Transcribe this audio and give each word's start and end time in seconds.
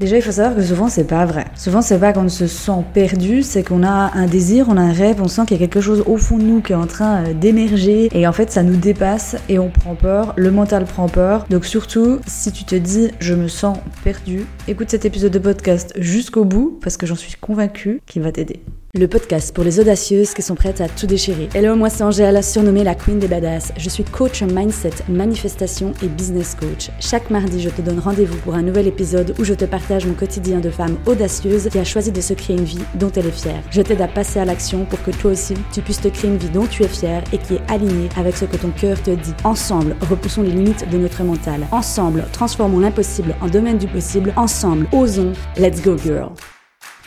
Déjà, 0.00 0.16
il 0.16 0.22
faut 0.22 0.32
savoir 0.32 0.56
que 0.56 0.62
souvent, 0.62 0.88
c'est 0.88 1.04
pas 1.04 1.26
vrai. 1.26 1.44
Souvent, 1.54 1.82
c'est 1.82 1.98
pas 1.98 2.14
qu'on 2.14 2.26
se 2.30 2.46
sent 2.46 2.84
perdu, 2.94 3.42
c'est 3.42 3.62
qu'on 3.62 3.82
a 3.82 4.10
un 4.14 4.24
désir, 4.24 4.64
on 4.70 4.78
a 4.78 4.80
un 4.80 4.94
rêve, 4.94 5.20
on 5.20 5.28
sent 5.28 5.42
qu'il 5.42 5.60
y 5.60 5.62
a 5.62 5.66
quelque 5.66 5.82
chose 5.82 6.02
au 6.06 6.16
fond 6.16 6.38
de 6.38 6.42
nous 6.42 6.62
qui 6.62 6.72
est 6.72 6.76
en 6.76 6.86
train 6.86 7.22
euh, 7.22 7.34
d'émerger 7.34 8.08
et 8.14 8.26
en 8.26 8.32
fait, 8.32 8.50
ça 8.50 8.62
nous 8.62 8.76
dépasse 8.76 9.36
et 9.50 9.58
on 9.58 9.68
prend 9.68 9.94
peur, 9.94 10.32
le 10.38 10.50
mental 10.50 10.86
prend 10.86 11.06
peur. 11.06 11.44
Donc, 11.50 11.66
surtout, 11.66 12.18
si 12.26 12.50
tu 12.50 12.64
te 12.64 12.76
dis 12.76 13.10
je 13.20 13.34
me 13.34 13.46
sens 13.46 13.76
perdu, 14.02 14.46
écoute 14.68 14.88
cet 14.88 15.04
épisode 15.04 15.32
de 15.32 15.38
podcast 15.38 15.92
jusqu'au 15.98 16.46
bout 16.46 16.78
parce 16.82 16.96
que 16.96 17.04
j'en 17.04 17.14
suis 17.14 17.34
convaincue 17.34 18.00
qu'il 18.06 18.22
va 18.22 18.32
t'aider. 18.32 18.62
Le 18.98 19.06
podcast 19.06 19.54
pour 19.54 19.62
les 19.62 19.78
audacieuses 19.78 20.34
qui 20.34 20.42
sont 20.42 20.56
prêtes 20.56 20.80
à 20.80 20.88
tout 20.88 21.06
déchirer. 21.06 21.48
Hello, 21.54 21.76
moi 21.76 21.88
c'est 21.88 22.02
Angèle, 22.02 22.42
surnommée 22.42 22.82
la 22.82 22.96
Queen 22.96 23.20
des 23.20 23.28
Badass. 23.28 23.72
Je 23.76 23.88
suis 23.88 24.02
coach 24.02 24.42
mindset, 24.42 24.90
manifestation 25.08 25.92
et 26.02 26.08
business 26.08 26.56
coach. 26.56 26.90
Chaque 26.98 27.30
mardi, 27.30 27.62
je 27.62 27.68
te 27.68 27.82
donne 27.82 28.00
rendez-vous 28.00 28.36
pour 28.38 28.56
un 28.56 28.62
nouvel 28.62 28.88
épisode 28.88 29.32
où 29.38 29.44
je 29.44 29.54
te 29.54 29.64
partage 29.64 30.06
mon 30.06 30.14
quotidien 30.14 30.58
de 30.58 30.70
femme 30.70 30.98
audacieuse 31.06 31.68
qui 31.68 31.78
a 31.78 31.84
choisi 31.84 32.10
de 32.10 32.20
se 32.20 32.34
créer 32.34 32.56
une 32.56 32.64
vie 32.64 32.82
dont 32.96 33.12
elle 33.14 33.28
est 33.28 33.30
fière. 33.30 33.62
Je 33.70 33.80
t'aide 33.80 34.00
à 34.00 34.08
passer 34.08 34.40
à 34.40 34.44
l'action 34.44 34.84
pour 34.84 35.00
que 35.04 35.12
toi 35.12 35.30
aussi, 35.30 35.54
tu 35.72 35.82
puisses 35.82 36.00
te 36.00 36.08
créer 36.08 36.28
une 36.28 36.38
vie 36.38 36.50
dont 36.50 36.66
tu 36.66 36.82
es 36.82 36.88
fière 36.88 37.22
et 37.32 37.38
qui 37.38 37.54
est 37.54 37.70
alignée 37.70 38.08
avec 38.16 38.36
ce 38.36 38.44
que 38.44 38.56
ton 38.56 38.70
cœur 38.70 39.00
te 39.00 39.12
dit. 39.12 39.34
Ensemble, 39.44 39.94
repoussons 40.10 40.42
les 40.42 40.50
limites 40.50 40.90
de 40.90 40.98
notre 40.98 41.22
mental. 41.22 41.64
Ensemble, 41.70 42.24
transformons 42.32 42.80
l'impossible 42.80 43.36
en 43.40 43.46
domaine 43.46 43.78
du 43.78 43.86
possible. 43.86 44.32
Ensemble, 44.34 44.88
osons. 44.92 45.32
Let's 45.56 45.80
go 45.80 45.96
girl. 45.96 46.32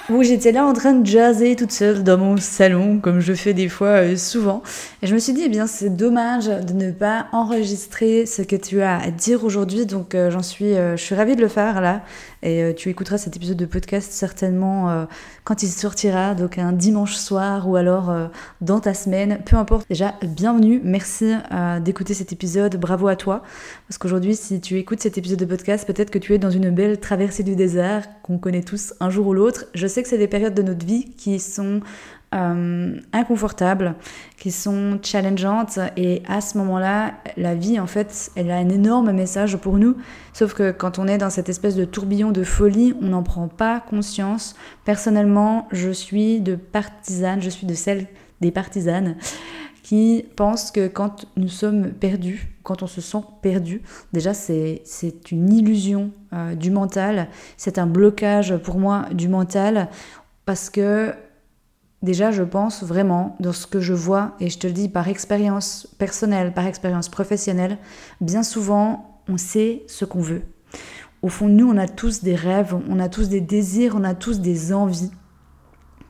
Où 0.10 0.22
j'étais 0.22 0.52
là 0.52 0.66
en 0.66 0.74
train 0.74 0.96
de 0.96 1.06
jazzer 1.06 1.56
toute 1.56 1.72
seule 1.72 2.04
dans 2.04 2.18
mon 2.18 2.36
salon, 2.36 3.00
comme 3.00 3.22
je 3.22 3.34
fais 3.34 3.54
des 3.54 3.70
fois 3.70 4.04
euh, 4.04 4.18
souvent. 4.18 4.62
Et 5.02 5.08
je 5.08 5.14
me 5.14 5.20
suis 5.20 5.32
dit, 5.32 5.44
eh 5.46 5.50
bien, 5.50 5.66
c'est 5.66 5.96
dommage 5.96 6.48
de 6.48 6.74
ne 6.74 6.92
pas 6.92 7.28
enregistrer 7.32 8.26
ce 8.26 8.42
que 8.42 8.58
tu 8.58 8.82
as 8.82 8.98
à 8.98 9.12
dire 9.12 9.46
aujourd'hui. 9.46 9.86
Donc, 9.86 10.14
euh, 10.14 10.30
j'en 10.30 10.44
suis, 10.44 10.76
euh, 10.76 10.98
je 10.98 11.04
suis 11.04 11.16
ravie 11.16 11.38
de 11.38 11.42
le 11.42 11.48
faire 11.48 11.80
là. 11.80 12.02
Et 12.46 12.76
tu 12.76 12.90
écouteras 12.90 13.18
cet 13.18 13.38
épisode 13.38 13.56
de 13.56 13.66
podcast 13.66 14.12
certainement 14.12 15.08
quand 15.46 15.64
il 15.64 15.70
sortira, 15.70 16.36
donc 16.36 16.58
un 16.58 16.74
dimanche 16.74 17.16
soir 17.16 17.70
ou 17.70 17.78
alors 17.78 18.14
dans 18.60 18.82
ta 18.82 18.94
semaine. 18.94 19.40
Peu 19.46 19.56
importe. 19.56 19.88
Déjà, 19.88 20.16
bienvenue. 20.22 20.82
Merci 20.84 21.34
d'écouter 21.80 22.14
cet 22.14 22.34
épisode. 22.34 22.76
Bravo 22.76 23.08
à 23.08 23.16
toi. 23.16 23.44
Parce 23.88 23.98
qu'aujourd'hui, 23.98 24.36
si 24.36 24.60
tu 24.60 24.78
écoutes 24.78 25.00
cet 25.00 25.18
épisode 25.18 25.40
de 25.40 25.46
podcast, 25.46 25.88
peut-être 25.88 26.12
que 26.12 26.20
tu 26.20 26.34
es 26.34 26.38
dans 26.38 26.52
une 26.52 26.70
belle 26.70 27.00
traversée 27.00 27.44
du 27.44 27.56
désert 27.56 28.06
qu'on 28.24 28.38
connaît 28.38 28.64
tous 28.64 28.94
un 29.00 29.10
jour 29.10 29.28
ou 29.28 29.34
l'autre. 29.34 29.66
Je 29.74 29.88
sais 29.88 30.04
que 30.04 30.10
c'est 30.10 30.18
des 30.18 30.28
périodes 30.28 30.54
de 30.54 30.64
notre 30.64 30.86
vie 30.86 31.14
qui 31.16 31.40
sont 31.40 31.80
euh, 32.34 33.00
inconfortables, 33.12 33.96
qui 34.38 34.52
sont 34.52 35.00
challengeantes. 35.02 35.80
Et 35.98 36.24
à 36.28 36.42
ce 36.42 36.58
moment-là, 36.58 37.14
la 37.38 37.56
vie, 37.56 37.80
en 37.80 37.88
fait, 37.88 38.32
elle 38.36 38.52
a 38.52 38.58
un 38.58 38.70
énorme 38.70 39.12
message 39.12 39.58
pour 39.58 39.78
nous. 39.78 39.96
Sauf 40.34 40.54
que 40.54 40.72
quand 40.72 41.00
on 41.00 41.08
est 41.08 41.18
dans 41.18 41.30
cette 41.30 41.50
espèce 41.50 41.76
de 41.76 41.86
tourbillon 41.86 42.32
de 42.32 42.44
folie, 42.44 42.94
on 43.02 43.10
n'en 43.10 43.24
prend 43.24 43.48
pas 43.48 43.80
conscience. 43.80 44.56
Personnellement, 44.84 45.68
je 45.72 45.92
suis 45.92 46.42
de 46.42 46.56
partisane, 46.56 47.42
je 47.42 47.50
suis 47.50 47.68
de 47.68 47.74
celle 47.74 48.08
des 48.42 48.52
partisanes 48.52 49.16
qui 49.84 50.26
pensent 50.36 50.72
que 50.72 50.88
quand 50.88 51.26
nous 51.36 51.50
sommes 51.50 51.92
perdus, 51.92 52.50
quand 52.64 52.82
on 52.82 52.88
se 52.88 53.02
sent 53.02 53.22
perdu, 53.42 53.82
déjà 54.14 54.34
c'est 54.34 54.82
une 55.30 55.54
illusion 55.54 56.12
euh, 56.32 56.56
du 56.56 56.72
mental, 56.72 57.28
c'est 57.58 57.78
un 57.78 57.86
blocage 57.86 58.56
pour 58.58 58.80
moi 58.80 59.06
du 59.12 59.28
mental, 59.28 59.90
parce 60.46 60.70
que 60.70 61.14
déjà 62.04 62.30
je 62.30 62.44
pense 62.44 62.84
vraiment 62.84 63.36
dans 63.40 63.54
ce 63.54 63.66
que 63.66 63.80
je 63.80 63.94
vois, 63.94 64.36
et 64.40 64.50
je 64.50 64.60
te 64.60 64.68
le 64.68 64.74
dis 64.74 64.90
par 64.90 65.08
expérience 65.08 65.88
personnelle, 65.98 66.54
par 66.54 66.68
expérience 66.68 67.10
professionnelle, 67.10 67.80
bien 68.22 68.44
souvent 68.44 69.22
on 69.28 69.38
sait 69.38 69.84
ce 69.88 70.06
qu'on 70.06 70.22
veut. 70.22 70.44
Au 71.24 71.30
fond 71.30 71.48
nous, 71.48 71.70
on 71.70 71.78
a 71.78 71.88
tous 71.88 72.22
des 72.22 72.36
rêves, 72.36 72.76
on 72.90 73.00
a 73.00 73.08
tous 73.08 73.30
des 73.30 73.42
désirs, 73.42 73.96
on 73.98 74.04
a 74.04 74.14
tous 74.14 74.42
des 74.42 74.74
envies 74.74 75.12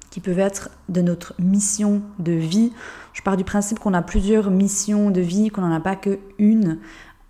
qui 0.10 0.20
peuvent 0.20 0.40
être 0.40 0.70
de 0.90 1.02
notre 1.02 1.34
mission 1.40 2.02
de 2.20 2.34
vie. 2.34 2.72
Je 3.14 3.22
pars 3.22 3.38
du 3.38 3.44
principe 3.44 3.80
qu'on 3.80 3.94
a 3.94 4.02
plusieurs 4.02 4.52
missions 4.52 5.12
de 5.12 5.22
vie, 5.22 5.50
qu'on 5.50 5.62
n'en 5.62 5.74
a 5.74 5.80
pas 5.80 5.96
qu'une. 5.96 6.80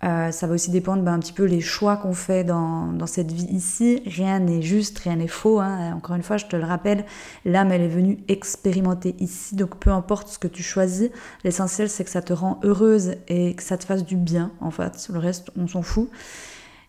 Euh, 0.04 0.30
ça 0.32 0.46
va 0.46 0.54
aussi 0.54 0.70
dépendre 0.70 1.02
ben, 1.02 1.14
un 1.14 1.18
petit 1.18 1.32
peu 1.32 1.44
les 1.44 1.62
choix 1.62 1.96
qu'on 1.96 2.12
fait 2.12 2.44
dans, 2.44 2.92
dans, 2.92 3.06
cette 3.06 3.32
vie 3.32 3.46
ici. 3.46 4.02
Rien 4.04 4.38
n'est 4.38 4.60
juste, 4.60 4.98
rien 4.98 5.16
n'est 5.16 5.28
faux. 5.28 5.60
Hein. 5.60 5.94
Encore 5.94 6.14
une 6.14 6.22
fois, 6.22 6.36
je 6.36 6.44
te 6.44 6.56
le 6.56 6.64
rappelle, 6.64 7.04
l'âme, 7.46 7.72
elle 7.72 7.80
est 7.80 7.88
venue 7.88 8.18
expérimenter 8.28 9.16
ici. 9.18 9.56
Donc 9.56 9.76
peu 9.78 9.90
importe 9.90 10.28
ce 10.28 10.38
que 10.38 10.48
tu 10.48 10.62
choisis, 10.62 11.10
l'essentiel, 11.42 11.88
c'est 11.88 12.04
que 12.04 12.10
ça 12.10 12.20
te 12.20 12.34
rend 12.34 12.60
heureuse 12.64 13.14
et 13.28 13.54
que 13.54 13.62
ça 13.62 13.78
te 13.78 13.84
fasse 13.84 14.04
du 14.04 14.16
bien, 14.16 14.50
en 14.60 14.70
fait. 14.70 15.08
Le 15.10 15.18
reste, 15.18 15.50
on 15.56 15.66
s'en 15.66 15.82
fout. 15.82 16.10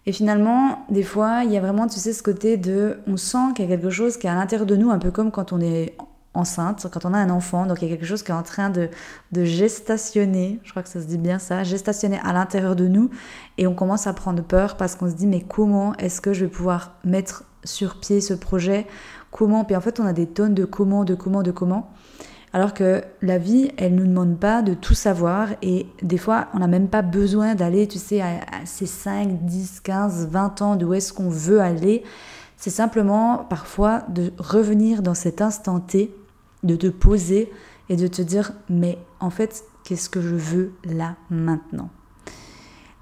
Et 0.08 0.12
finalement, 0.12 0.86
des 0.90 1.04
fois, 1.04 1.44
il 1.46 1.52
y 1.52 1.58
a 1.58 1.62
vraiment, 1.62 1.88
tu 1.88 2.00
sais, 2.00 2.14
ce 2.14 2.22
côté 2.22 2.58
de, 2.58 3.00
on 3.08 3.18
sent 3.18 3.54
qu'il 3.56 3.66
y 3.66 3.68
a 3.68 3.76
quelque 3.76 3.90
chose 3.90 4.18
qui 4.18 4.28
est 4.28 4.30
à 4.30 4.36
l'intérieur 4.36 4.68
de 4.68 4.76
nous, 4.76 4.92
un 4.92 5.00
peu 5.00 5.10
comme 5.10 5.32
quand 5.32 5.54
on 5.54 5.62
est 5.62 5.96
enceinte, 6.36 6.88
quand 6.92 7.06
on 7.06 7.14
a 7.14 7.18
un 7.18 7.30
enfant, 7.30 7.66
donc 7.66 7.82
il 7.82 7.90
y 7.90 7.92
a 7.92 7.96
quelque 7.96 8.08
chose 8.08 8.24
qui 8.24 8.32
est 8.32 8.36
en 8.36 8.44
train 8.44 8.70
de, 8.70 8.90
de 9.32 9.44
gestationner, 9.44 10.60
je 10.64 10.72
crois 10.72 10.84
que 10.84 10.90
ça 10.90 11.02
se 11.02 11.06
dit 11.06 11.18
bien 11.18 11.40
ça, 11.40 11.64
gestationner 11.64 12.20
à 12.24 12.34
l'intérieur 12.34 12.76
de 12.76 12.88
nous, 12.88 13.10
et 13.58 13.68
on 13.68 13.74
commence 13.74 14.08
à 14.08 14.14
prendre 14.14 14.44
peur 14.44 14.78
parce 14.78 14.96
qu'on 14.96 15.10
se 15.10 15.16
dit 15.16 15.28
mais 15.28 15.42
comment 15.42 15.94
est-ce 15.96 16.22
que 16.22 16.34
je 16.34 16.46
vais 16.46 16.52
pouvoir 16.52 16.94
mettre 17.04 17.44
sur 17.64 18.00
pied 18.00 18.22
ce 18.22 18.34
projet? 18.34 18.86
Comment? 19.32 19.66
Puis 19.66 19.76
en 19.76 19.82
fait 19.82 20.00
on 20.00 20.06
a 20.06 20.14
des 20.14 20.28
tonnes 20.28 20.54
de 20.54 20.66
comment, 20.66 21.04
de 21.04 21.16
comment, 21.16 21.44
de 21.44 21.52
comment. 21.52 21.92
Alors 22.56 22.74
que 22.74 23.04
la 23.22 23.38
vie, 23.38 23.72
elle 23.76 23.96
ne 23.96 24.00
nous 24.00 24.08
demande 24.08 24.40
pas 24.40 24.62
de 24.62 24.74
tout 24.74 24.94
savoir 24.94 25.50
et 25.62 25.88
des 26.02 26.18
fois, 26.18 26.48
on 26.54 26.60
n'a 26.60 26.68
même 26.68 26.88
pas 26.88 27.02
besoin 27.02 27.54
d'aller, 27.54 27.86
tu 27.86 28.00
sais, 28.00 28.22
à, 28.22 28.40
ces 28.64 28.86
5, 28.86 29.44
10, 29.46 29.82
15, 29.82 30.30
20 30.30 30.62
ans 30.62 30.76
de 30.78 30.86
où 30.86 30.94
est-ce 30.94 31.12
qu'on 31.12 31.28
veut 31.28 31.60
aller. 31.60 32.06
C'est 32.56 32.70
simplement 32.70 33.40
parfois 33.50 34.04
de 34.08 34.32
revenir 34.38 35.02
dans 35.02 35.16
cet 35.16 35.42
instant 35.42 35.82
T, 35.82 36.16
de 36.66 36.76
te 36.76 36.88
poser 36.88 37.52
et 37.90 37.96
de 37.96 38.08
te 38.08 38.22
dire, 38.22 38.52
mais 38.70 38.98
en 39.20 39.30
fait, 39.30 39.64
qu'est-ce 39.84 40.10
que 40.10 40.22
je 40.22 40.36
veux 40.36 40.74
là 40.84 41.16
maintenant? 41.30 41.90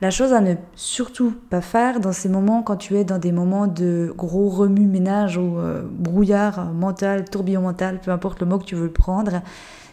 La 0.01 0.12
chose 0.12 0.34
à 0.34 0.41
ne 0.41 0.56
surtout 0.75 1.34
pas 1.50 1.62
faire 1.62 2.01
dans 2.01 2.12
ces 2.12 2.28
moments 2.28 2.62
quand 2.62 2.75
tu 2.75 2.97
es 2.97 3.06
dans 3.06 3.19
des 3.19 3.31
moments 3.31 3.68
de 3.68 4.13
gros 4.18 4.50
remue-ménage 4.50 5.38
ou 5.38 5.57
euh, 5.57 5.84
brouillard 5.90 6.74
mental, 6.74 7.24
tourbillon 7.29 7.62
mental, 7.62 8.01
peu 8.01 8.12
importe 8.12 8.41
le 8.41 8.47
mot 8.47 8.59
que 8.59 8.66
tu 8.66 8.75
veux 8.75 8.91
prendre, 8.91 9.41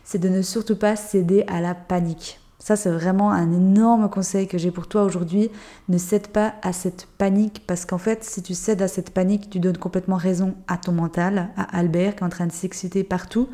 c'est 0.02 0.18
de 0.18 0.28
ne 0.28 0.42
surtout 0.42 0.74
pas 0.74 0.96
céder 0.96 1.44
à 1.46 1.60
la 1.60 1.76
panique. 1.76 2.40
Ça, 2.60 2.76
c'est 2.76 2.90
vraiment 2.90 3.32
un 3.32 3.50
énorme 3.52 4.10
conseil 4.10 4.46
que 4.46 4.58
j'ai 4.58 4.70
pour 4.70 4.86
toi 4.86 5.04
aujourd'hui. 5.04 5.50
Ne 5.88 5.96
cède 5.96 6.28
pas 6.28 6.54
à 6.62 6.74
cette 6.74 7.08
panique 7.16 7.64
parce 7.66 7.86
qu'en 7.86 7.98
fait, 7.98 8.22
si 8.22 8.42
tu 8.42 8.54
cèdes 8.54 8.82
à 8.82 8.88
cette 8.88 9.10
panique, 9.10 9.48
tu 9.48 9.60
donnes 9.60 9.78
complètement 9.78 10.16
raison 10.16 10.54
à 10.68 10.76
ton 10.76 10.92
mental, 10.92 11.48
à 11.56 11.76
Albert 11.76 12.16
qui 12.16 12.22
est 12.22 12.26
en 12.26 12.28
train 12.28 12.46
de 12.46 12.52
s'exciter 12.52 13.02
partout. 13.02 13.48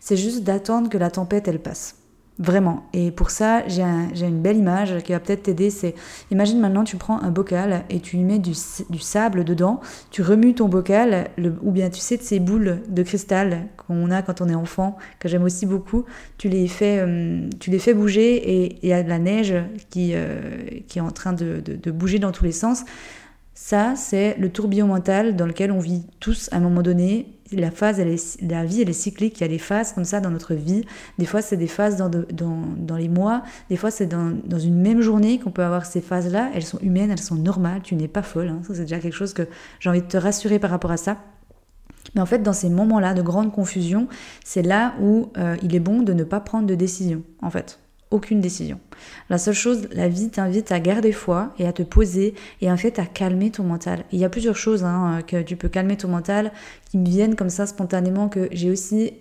C'est 0.00 0.16
juste 0.16 0.42
d'attendre 0.42 0.88
que 0.88 0.96
la 0.96 1.10
tempête, 1.10 1.48
elle 1.48 1.60
passe. 1.60 1.95
Vraiment. 2.38 2.84
Et 2.92 3.10
pour 3.12 3.30
ça, 3.30 3.66
j'ai 3.66 3.82
une 3.82 4.42
belle 4.42 4.58
image 4.58 4.98
qui 5.02 5.12
va 5.12 5.20
peut-être 5.20 5.44
t'aider. 5.44 5.70
C'est, 5.70 5.94
imagine 6.30 6.60
maintenant, 6.60 6.84
tu 6.84 6.96
prends 6.96 7.22
un 7.22 7.30
bocal 7.30 7.84
et 7.88 8.00
tu 8.00 8.18
y 8.18 8.22
mets 8.22 8.38
du, 8.38 8.52
sable 8.54 9.44
dedans. 9.44 9.80
Tu 10.10 10.20
remues 10.20 10.54
ton 10.54 10.68
bocal, 10.68 11.30
ou 11.62 11.70
bien 11.70 11.88
tu 11.88 11.98
sais 11.98 12.18
de 12.18 12.22
ces 12.22 12.38
boules 12.38 12.82
de 12.88 13.02
cristal 13.02 13.68
qu'on 13.78 14.10
a 14.10 14.20
quand 14.20 14.42
on 14.42 14.50
est 14.50 14.54
enfant, 14.54 14.98
que 15.18 15.28
j'aime 15.28 15.44
aussi 15.44 15.64
beaucoup. 15.64 16.04
Tu 16.36 16.50
les 16.50 16.68
fais, 16.68 16.98
euh, 16.98 17.48
bouger 17.94 18.34
et 18.34 18.78
il 18.82 18.88
y 18.88 18.92
a 18.92 19.02
de 19.02 19.08
la 19.08 19.18
neige 19.18 19.54
qui, 19.88 20.10
euh, 20.14 20.82
est 20.94 21.00
en 21.00 21.10
train 21.10 21.32
de, 21.32 21.62
de 21.64 21.90
bouger 21.90 22.18
dans 22.18 22.32
tous 22.32 22.44
les 22.44 22.52
sens. 22.52 22.84
Ça, 23.54 23.94
c'est 23.96 24.36
le 24.38 24.50
tourbillon 24.50 24.86
mental 24.86 25.36
dans 25.36 25.46
lequel 25.46 25.72
on 25.72 25.78
vit 25.78 26.04
tous 26.20 26.50
à 26.52 26.56
un 26.56 26.60
moment 26.60 26.82
donné 26.82 27.35
la 27.52 27.70
phase, 27.70 28.00
elle 28.00 28.08
est, 28.08 28.42
la 28.42 28.64
vie, 28.64 28.82
elle 28.82 28.88
est 28.88 28.92
cyclique. 28.92 29.38
Il 29.38 29.42
y 29.42 29.44
a 29.44 29.48
des 29.48 29.58
phases 29.58 29.92
comme 29.92 30.04
ça 30.04 30.20
dans 30.20 30.30
notre 30.30 30.54
vie. 30.54 30.84
Des 31.18 31.26
fois, 31.26 31.42
c'est 31.42 31.56
des 31.56 31.66
phases 31.66 31.96
dans, 31.96 32.08
dans, 32.08 32.62
dans, 32.76 32.96
les 32.96 33.08
mois. 33.08 33.42
Des 33.70 33.76
fois, 33.76 33.90
c'est 33.90 34.06
dans, 34.06 34.36
dans, 34.44 34.58
une 34.58 34.80
même 34.80 35.00
journée 35.00 35.38
qu'on 35.38 35.50
peut 35.50 35.64
avoir 35.64 35.86
ces 35.86 36.00
phases-là. 36.00 36.50
Elles 36.54 36.64
sont 36.64 36.78
humaines, 36.80 37.10
elles 37.10 37.20
sont 37.20 37.36
normales. 37.36 37.82
Tu 37.82 37.94
n'es 37.94 38.08
pas 38.08 38.22
folle. 38.22 38.48
Hein. 38.48 38.60
Ça, 38.66 38.74
c'est 38.74 38.82
déjà 38.82 38.98
quelque 38.98 39.14
chose 39.14 39.32
que 39.32 39.46
j'ai 39.80 39.90
envie 39.90 40.02
de 40.02 40.06
te 40.06 40.16
rassurer 40.16 40.58
par 40.58 40.70
rapport 40.70 40.90
à 40.90 40.96
ça. 40.96 41.18
Mais 42.14 42.20
en 42.20 42.26
fait, 42.26 42.42
dans 42.42 42.52
ces 42.52 42.68
moments-là 42.68 43.14
de 43.14 43.22
grande 43.22 43.52
confusion, 43.52 44.08
c'est 44.44 44.62
là 44.62 44.94
où 45.00 45.30
euh, 45.36 45.56
il 45.62 45.74
est 45.74 45.80
bon 45.80 46.02
de 46.02 46.12
ne 46.12 46.24
pas 46.24 46.40
prendre 46.40 46.66
de 46.66 46.74
décision, 46.74 47.22
en 47.42 47.50
fait 47.50 47.78
aucune 48.10 48.40
décision. 48.40 48.78
La 49.28 49.38
seule 49.38 49.54
chose, 49.54 49.88
la 49.92 50.08
vie 50.08 50.30
t'invite 50.30 50.70
à 50.70 50.80
garder 50.80 51.12
foi 51.12 51.52
et 51.58 51.66
à 51.66 51.72
te 51.72 51.82
poser 51.82 52.34
et 52.60 52.70
en 52.70 52.76
fait 52.76 52.98
à 52.98 53.06
calmer 53.06 53.50
ton 53.50 53.64
mental. 53.64 54.04
il 54.12 54.18
y 54.18 54.24
a 54.24 54.28
plusieurs 54.28 54.56
choses 54.56 54.84
hein, 54.84 55.20
que 55.26 55.42
tu 55.42 55.56
peux 55.56 55.68
calmer 55.68 55.96
ton 55.96 56.08
mental 56.08 56.52
qui 56.90 56.98
me 56.98 57.06
viennent 57.06 57.34
comme 57.34 57.50
ça 57.50 57.66
spontanément 57.66 58.28
que 58.28 58.48
j'ai 58.52 58.70
aussi 58.70 59.12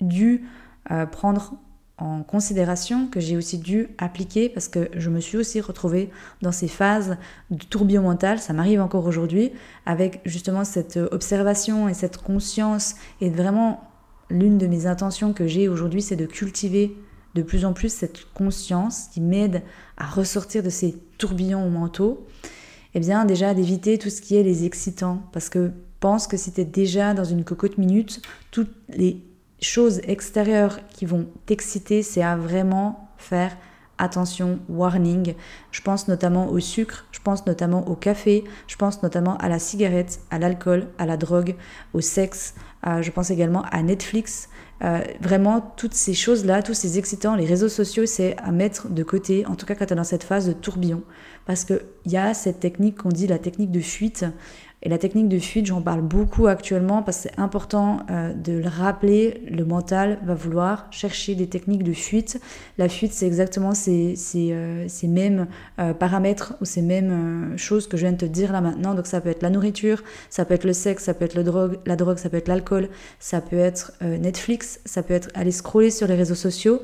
dû 0.00 0.44
euh, 0.90 1.06
prendre 1.06 1.54
en 1.98 2.22
considération, 2.22 3.06
que 3.06 3.20
j'ai 3.20 3.36
aussi 3.36 3.58
dû 3.58 3.88
appliquer 3.98 4.48
parce 4.48 4.66
que 4.66 4.88
je 4.96 5.10
me 5.10 5.20
suis 5.20 5.36
aussi 5.36 5.60
retrouvée 5.60 6.10
dans 6.40 6.50
ces 6.50 6.66
phases 6.66 7.16
de 7.50 7.64
tourbillon 7.64 8.02
mental, 8.02 8.38
ça 8.38 8.52
m'arrive 8.52 8.80
encore 8.80 9.06
aujourd'hui, 9.06 9.52
avec 9.86 10.20
justement 10.24 10.64
cette 10.64 10.96
observation 10.96 11.88
et 11.88 11.94
cette 11.94 12.16
conscience 12.16 12.96
et 13.20 13.30
vraiment 13.30 13.88
l'une 14.30 14.58
de 14.58 14.66
mes 14.66 14.86
intentions 14.86 15.32
que 15.32 15.46
j'ai 15.46 15.68
aujourd'hui 15.68 16.02
c'est 16.02 16.16
de 16.16 16.26
cultiver 16.26 16.96
de 17.34 17.42
plus 17.42 17.64
en 17.64 17.72
plus 17.72 17.92
cette 17.92 18.26
conscience 18.32 19.08
qui 19.12 19.20
m'aide 19.20 19.62
à 19.96 20.06
ressortir 20.06 20.62
de 20.62 20.70
ces 20.70 20.96
tourbillons 21.18 21.68
mentaux. 21.70 22.26
Eh 22.94 23.00
bien, 23.00 23.24
déjà 23.24 23.54
d'éviter 23.54 23.98
tout 23.98 24.10
ce 24.10 24.20
qui 24.20 24.36
est 24.36 24.42
les 24.42 24.64
excitants, 24.64 25.22
parce 25.32 25.48
que 25.48 25.72
pense 26.02 26.26
que 26.26 26.36
si 26.36 26.52
tu 26.52 26.60
es 26.60 26.64
déjà 26.64 27.14
dans 27.14 27.24
une 27.24 27.44
cocotte 27.44 27.78
minute, 27.78 28.20
toutes 28.50 28.74
les 28.88 29.22
choses 29.60 30.00
extérieures 30.04 30.80
qui 30.88 31.06
vont 31.06 31.28
t'exciter, 31.46 32.02
c'est 32.02 32.22
à 32.22 32.36
vraiment 32.36 33.08
faire 33.16 33.56
attention, 34.02 34.58
warning. 34.68 35.34
Je 35.70 35.80
pense 35.80 36.08
notamment 36.08 36.48
au 36.48 36.60
sucre, 36.60 37.06
je 37.12 37.20
pense 37.20 37.46
notamment 37.46 37.88
au 37.88 37.94
café, 37.94 38.44
je 38.66 38.76
pense 38.76 39.02
notamment 39.02 39.36
à 39.38 39.48
la 39.48 39.58
cigarette, 39.58 40.20
à 40.30 40.38
l'alcool, 40.38 40.88
à 40.98 41.06
la 41.06 41.16
drogue, 41.16 41.54
au 41.94 42.00
sexe, 42.00 42.54
je 42.84 43.10
pense 43.10 43.30
également 43.30 43.62
à 43.70 43.82
Netflix. 43.82 44.48
Euh, 44.84 45.00
vraiment, 45.20 45.60
toutes 45.76 45.94
ces 45.94 46.14
choses-là, 46.14 46.62
tous 46.62 46.74
ces 46.74 46.98
excitants, 46.98 47.36
les 47.36 47.46
réseaux 47.46 47.68
sociaux, 47.68 48.04
c'est 48.04 48.36
à 48.38 48.50
mettre 48.50 48.88
de 48.88 49.02
côté, 49.04 49.46
en 49.46 49.54
tout 49.54 49.64
cas 49.64 49.74
quand 49.76 49.86
tu 49.86 49.92
es 49.92 49.96
dans 49.96 50.02
cette 50.04 50.24
phase 50.24 50.48
de 50.48 50.52
tourbillon. 50.52 51.02
Parce 51.46 51.64
qu'il 51.64 51.80
y 52.06 52.16
a 52.16 52.34
cette 52.34 52.58
technique 52.58 52.98
qu'on 52.98 53.10
dit 53.10 53.26
la 53.26 53.38
technique 53.38 53.70
de 53.70 53.80
fuite. 53.80 54.24
Et 54.84 54.88
la 54.88 54.98
technique 54.98 55.28
de 55.28 55.38
fuite, 55.38 55.66
j'en 55.66 55.80
parle 55.80 56.02
beaucoup 56.02 56.48
actuellement 56.48 57.02
parce 57.02 57.18
que 57.18 57.22
c'est 57.24 57.40
important 57.40 57.98
euh, 58.10 58.32
de 58.34 58.54
le 58.54 58.68
rappeler. 58.68 59.42
Le 59.48 59.64
mental 59.64 60.18
va 60.24 60.34
vouloir 60.34 60.88
chercher 60.90 61.36
des 61.36 61.46
techniques 61.46 61.84
de 61.84 61.92
fuite. 61.92 62.40
La 62.78 62.88
fuite, 62.88 63.12
c'est 63.12 63.26
exactement 63.26 63.74
ces, 63.74 64.16
ces, 64.16 64.52
euh, 64.52 64.88
ces 64.88 65.06
mêmes 65.06 65.46
euh, 65.78 65.94
paramètres 65.94 66.54
ou 66.60 66.64
ces 66.64 66.82
mêmes 66.82 67.54
choses 67.56 67.86
que 67.86 67.96
je 67.96 68.02
viens 68.02 68.12
de 68.12 68.16
te 68.16 68.24
dire 68.24 68.50
là 68.50 68.60
maintenant. 68.60 68.94
Donc 68.94 69.06
ça 69.06 69.20
peut 69.20 69.28
être 69.28 69.42
la 69.42 69.50
nourriture, 69.50 70.02
ça 70.30 70.44
peut 70.44 70.54
être 70.54 70.64
le 70.64 70.72
sexe, 70.72 71.04
ça 71.04 71.14
peut 71.14 71.26
être 71.26 71.36
le 71.36 71.42
la 71.86 71.96
drogue, 71.96 72.18
ça 72.18 72.28
peut 72.28 72.36
être 72.36 72.48
l'alcool, 72.48 72.88
ça 73.20 73.40
peut 73.40 73.58
être 73.58 73.92
Netflix, 74.00 74.80
ça 74.84 75.02
peut 75.02 75.14
être 75.14 75.28
aller 75.34 75.52
scroller 75.52 75.90
sur 75.90 76.08
les 76.08 76.14
réseaux 76.14 76.34
sociaux. 76.34 76.80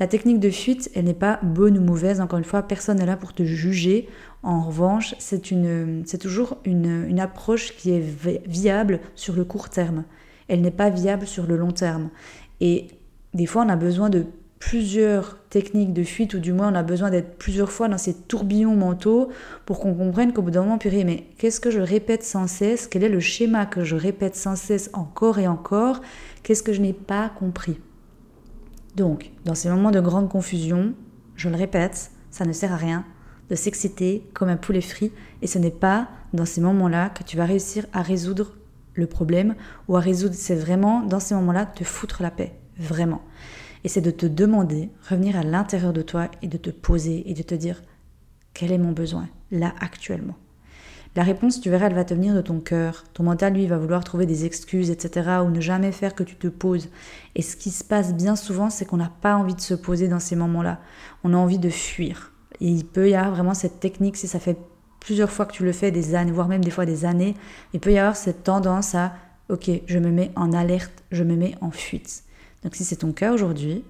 La 0.00 0.06
technique 0.06 0.38
de 0.38 0.50
fuite, 0.50 0.90
elle 0.94 1.06
n'est 1.06 1.14
pas 1.14 1.40
bonne 1.42 1.76
ou 1.76 1.80
mauvaise, 1.80 2.20
encore 2.20 2.38
une 2.38 2.44
fois, 2.44 2.62
personne 2.62 2.98
n'est 2.98 3.06
là 3.06 3.16
pour 3.16 3.32
te 3.32 3.42
juger. 3.42 4.08
En 4.42 4.62
revanche, 4.62 5.14
c'est, 5.18 5.40
toujours 5.40 6.58
une, 6.64 7.06
une 7.08 7.20
approche 7.20 7.76
qui 7.76 7.90
est 7.90 8.04
viable 8.46 9.00
sur 9.14 9.34
le 9.34 9.44
court 9.44 9.68
terme. 9.68 10.04
Elle 10.46 10.60
n'est 10.60 10.70
pas 10.70 10.90
viable 10.90 11.26
sur 11.26 11.46
le 11.46 11.56
long 11.56 11.72
terme. 11.72 12.10
Et 12.60 12.88
des 13.34 13.46
fois, 13.46 13.64
on 13.64 13.68
a 13.68 13.76
besoin 13.76 14.10
de 14.10 14.26
plusieurs 14.58 15.38
techniques 15.50 15.92
de 15.92 16.02
fuite, 16.02 16.34
ou 16.34 16.38
du 16.38 16.52
moins 16.52 16.72
on 16.72 16.74
a 16.74 16.82
besoin 16.82 17.10
d'être 17.10 17.36
plusieurs 17.38 17.70
fois 17.70 17.88
dans 17.88 17.98
ces 17.98 18.14
tourbillons 18.14 18.74
mentaux 18.74 19.28
pour 19.66 19.78
qu'on 19.78 19.94
comprenne 19.94 20.32
qu'au 20.32 20.42
bout 20.42 20.50
d'un 20.50 20.62
moment, 20.62 20.78
purée, 20.78 21.04
mais 21.04 21.26
qu'est-ce 21.38 21.60
que 21.60 21.70
je 21.70 21.80
répète 21.80 22.24
sans 22.24 22.46
cesse? 22.46 22.86
Quel 22.86 23.04
est 23.04 23.08
le 23.08 23.20
schéma 23.20 23.66
que 23.66 23.84
je 23.84 23.96
répète 23.96 24.36
sans 24.36 24.56
cesse 24.56 24.90
encore 24.92 25.38
et 25.38 25.46
encore? 25.46 26.00
Qu'est-ce 26.42 26.62
que 26.62 26.72
je 26.72 26.80
n'ai 26.80 26.92
pas 26.92 27.28
compris? 27.28 27.78
Donc, 28.96 29.30
dans 29.44 29.54
ces 29.54 29.68
moments 29.68 29.92
de 29.92 30.00
grande 30.00 30.28
confusion, 30.28 30.94
je 31.36 31.48
le 31.48 31.56
répète, 31.56 32.10
ça 32.30 32.44
ne 32.44 32.52
sert 32.52 32.72
à 32.72 32.76
rien 32.76 33.04
de 33.50 33.54
s'exciter 33.54 34.28
comme 34.34 34.48
un 34.48 34.56
poulet 34.56 34.80
frit 34.80 35.12
et 35.42 35.46
ce 35.46 35.58
n'est 35.58 35.70
pas 35.70 36.08
dans 36.32 36.44
ces 36.44 36.60
moments-là 36.60 37.10
que 37.10 37.22
tu 37.22 37.36
vas 37.36 37.46
réussir 37.46 37.86
à 37.92 38.02
résoudre 38.02 38.56
le 38.94 39.06
problème 39.06 39.54
ou 39.86 39.96
à 39.96 40.00
résoudre, 40.00 40.34
c'est 40.34 40.56
vraiment 40.56 41.02
dans 41.02 41.20
ces 41.20 41.34
moments-là 41.34 41.66
te 41.66 41.84
foutre 41.84 42.22
la 42.22 42.30
paix, 42.30 42.54
vraiment. 42.78 43.22
Et 43.84 43.88
c'est 43.88 44.00
de 44.00 44.10
te 44.10 44.26
demander, 44.26 44.90
revenir 45.08 45.36
à 45.36 45.42
l'intérieur 45.42 45.92
de 45.92 46.02
toi 46.02 46.28
et 46.42 46.48
de 46.48 46.58
te 46.58 46.70
poser 46.70 47.30
et 47.30 47.34
de 47.34 47.42
te 47.42 47.54
dire 47.54 47.80
quel 48.54 48.72
est 48.72 48.78
mon 48.78 48.92
besoin 48.92 49.28
là 49.50 49.72
actuellement? 49.80 50.36
La 51.16 51.22
réponse, 51.22 51.60
tu 51.60 51.70
verras, 51.70 51.86
elle 51.86 51.94
va 51.94 52.04
te 52.04 52.14
venir 52.14 52.34
de 52.34 52.40
ton 52.40 52.60
cœur. 52.60 53.04
Ton 53.12 53.24
mental, 53.24 53.54
lui, 53.54 53.66
va 53.66 53.78
vouloir 53.78 54.04
trouver 54.04 54.26
des 54.26 54.44
excuses, 54.44 54.90
etc. 54.90 55.38
ou 55.44 55.50
ne 55.50 55.60
jamais 55.60 55.90
faire 55.90 56.14
que 56.14 56.22
tu 56.22 56.36
te 56.36 56.48
poses. 56.48 56.90
Et 57.34 57.42
ce 57.42 57.56
qui 57.56 57.70
se 57.70 57.82
passe 57.82 58.14
bien 58.14 58.36
souvent, 58.36 58.70
c'est 58.70 58.84
qu'on 58.84 58.98
n'a 58.98 59.10
pas 59.20 59.34
envie 59.34 59.54
de 59.54 59.60
se 59.60 59.74
poser 59.74 60.06
dans 60.06 60.20
ces 60.20 60.36
moments-là. 60.36 60.80
On 61.24 61.34
a 61.34 61.36
envie 61.36 61.58
de 61.58 61.70
fuir. 61.70 62.32
Et 62.60 62.68
il 62.68 62.84
peut 62.84 63.08
y 63.08 63.14
avoir 63.14 63.32
vraiment 63.32 63.54
cette 63.54 63.80
technique, 63.80 64.16
si 64.16 64.28
ça 64.28 64.40
fait 64.40 64.56
plusieurs 65.00 65.30
fois 65.30 65.46
que 65.46 65.52
tu 65.52 65.64
le 65.64 65.72
fais, 65.72 65.90
des 65.90 66.14
années, 66.14 66.32
voire 66.32 66.48
même 66.48 66.64
des 66.64 66.70
fois 66.70 66.86
des 66.86 67.04
années, 67.04 67.34
il 67.72 67.80
peut 67.80 67.92
y 67.92 67.98
avoir 67.98 68.16
cette 68.16 68.42
tendance 68.42 68.94
à, 68.94 69.14
ok, 69.48 69.70
je 69.86 69.98
me 69.98 70.10
mets 70.10 70.30
en 70.34 70.52
alerte, 70.52 71.04
je 71.10 71.22
me 71.22 71.36
mets 71.36 71.54
en 71.60 71.70
fuite. 71.70 72.24
Donc 72.64 72.74
si 72.74 72.84
c'est 72.84 72.96
ton 72.96 73.12
cas 73.12 73.32
aujourd'hui, 73.32 73.84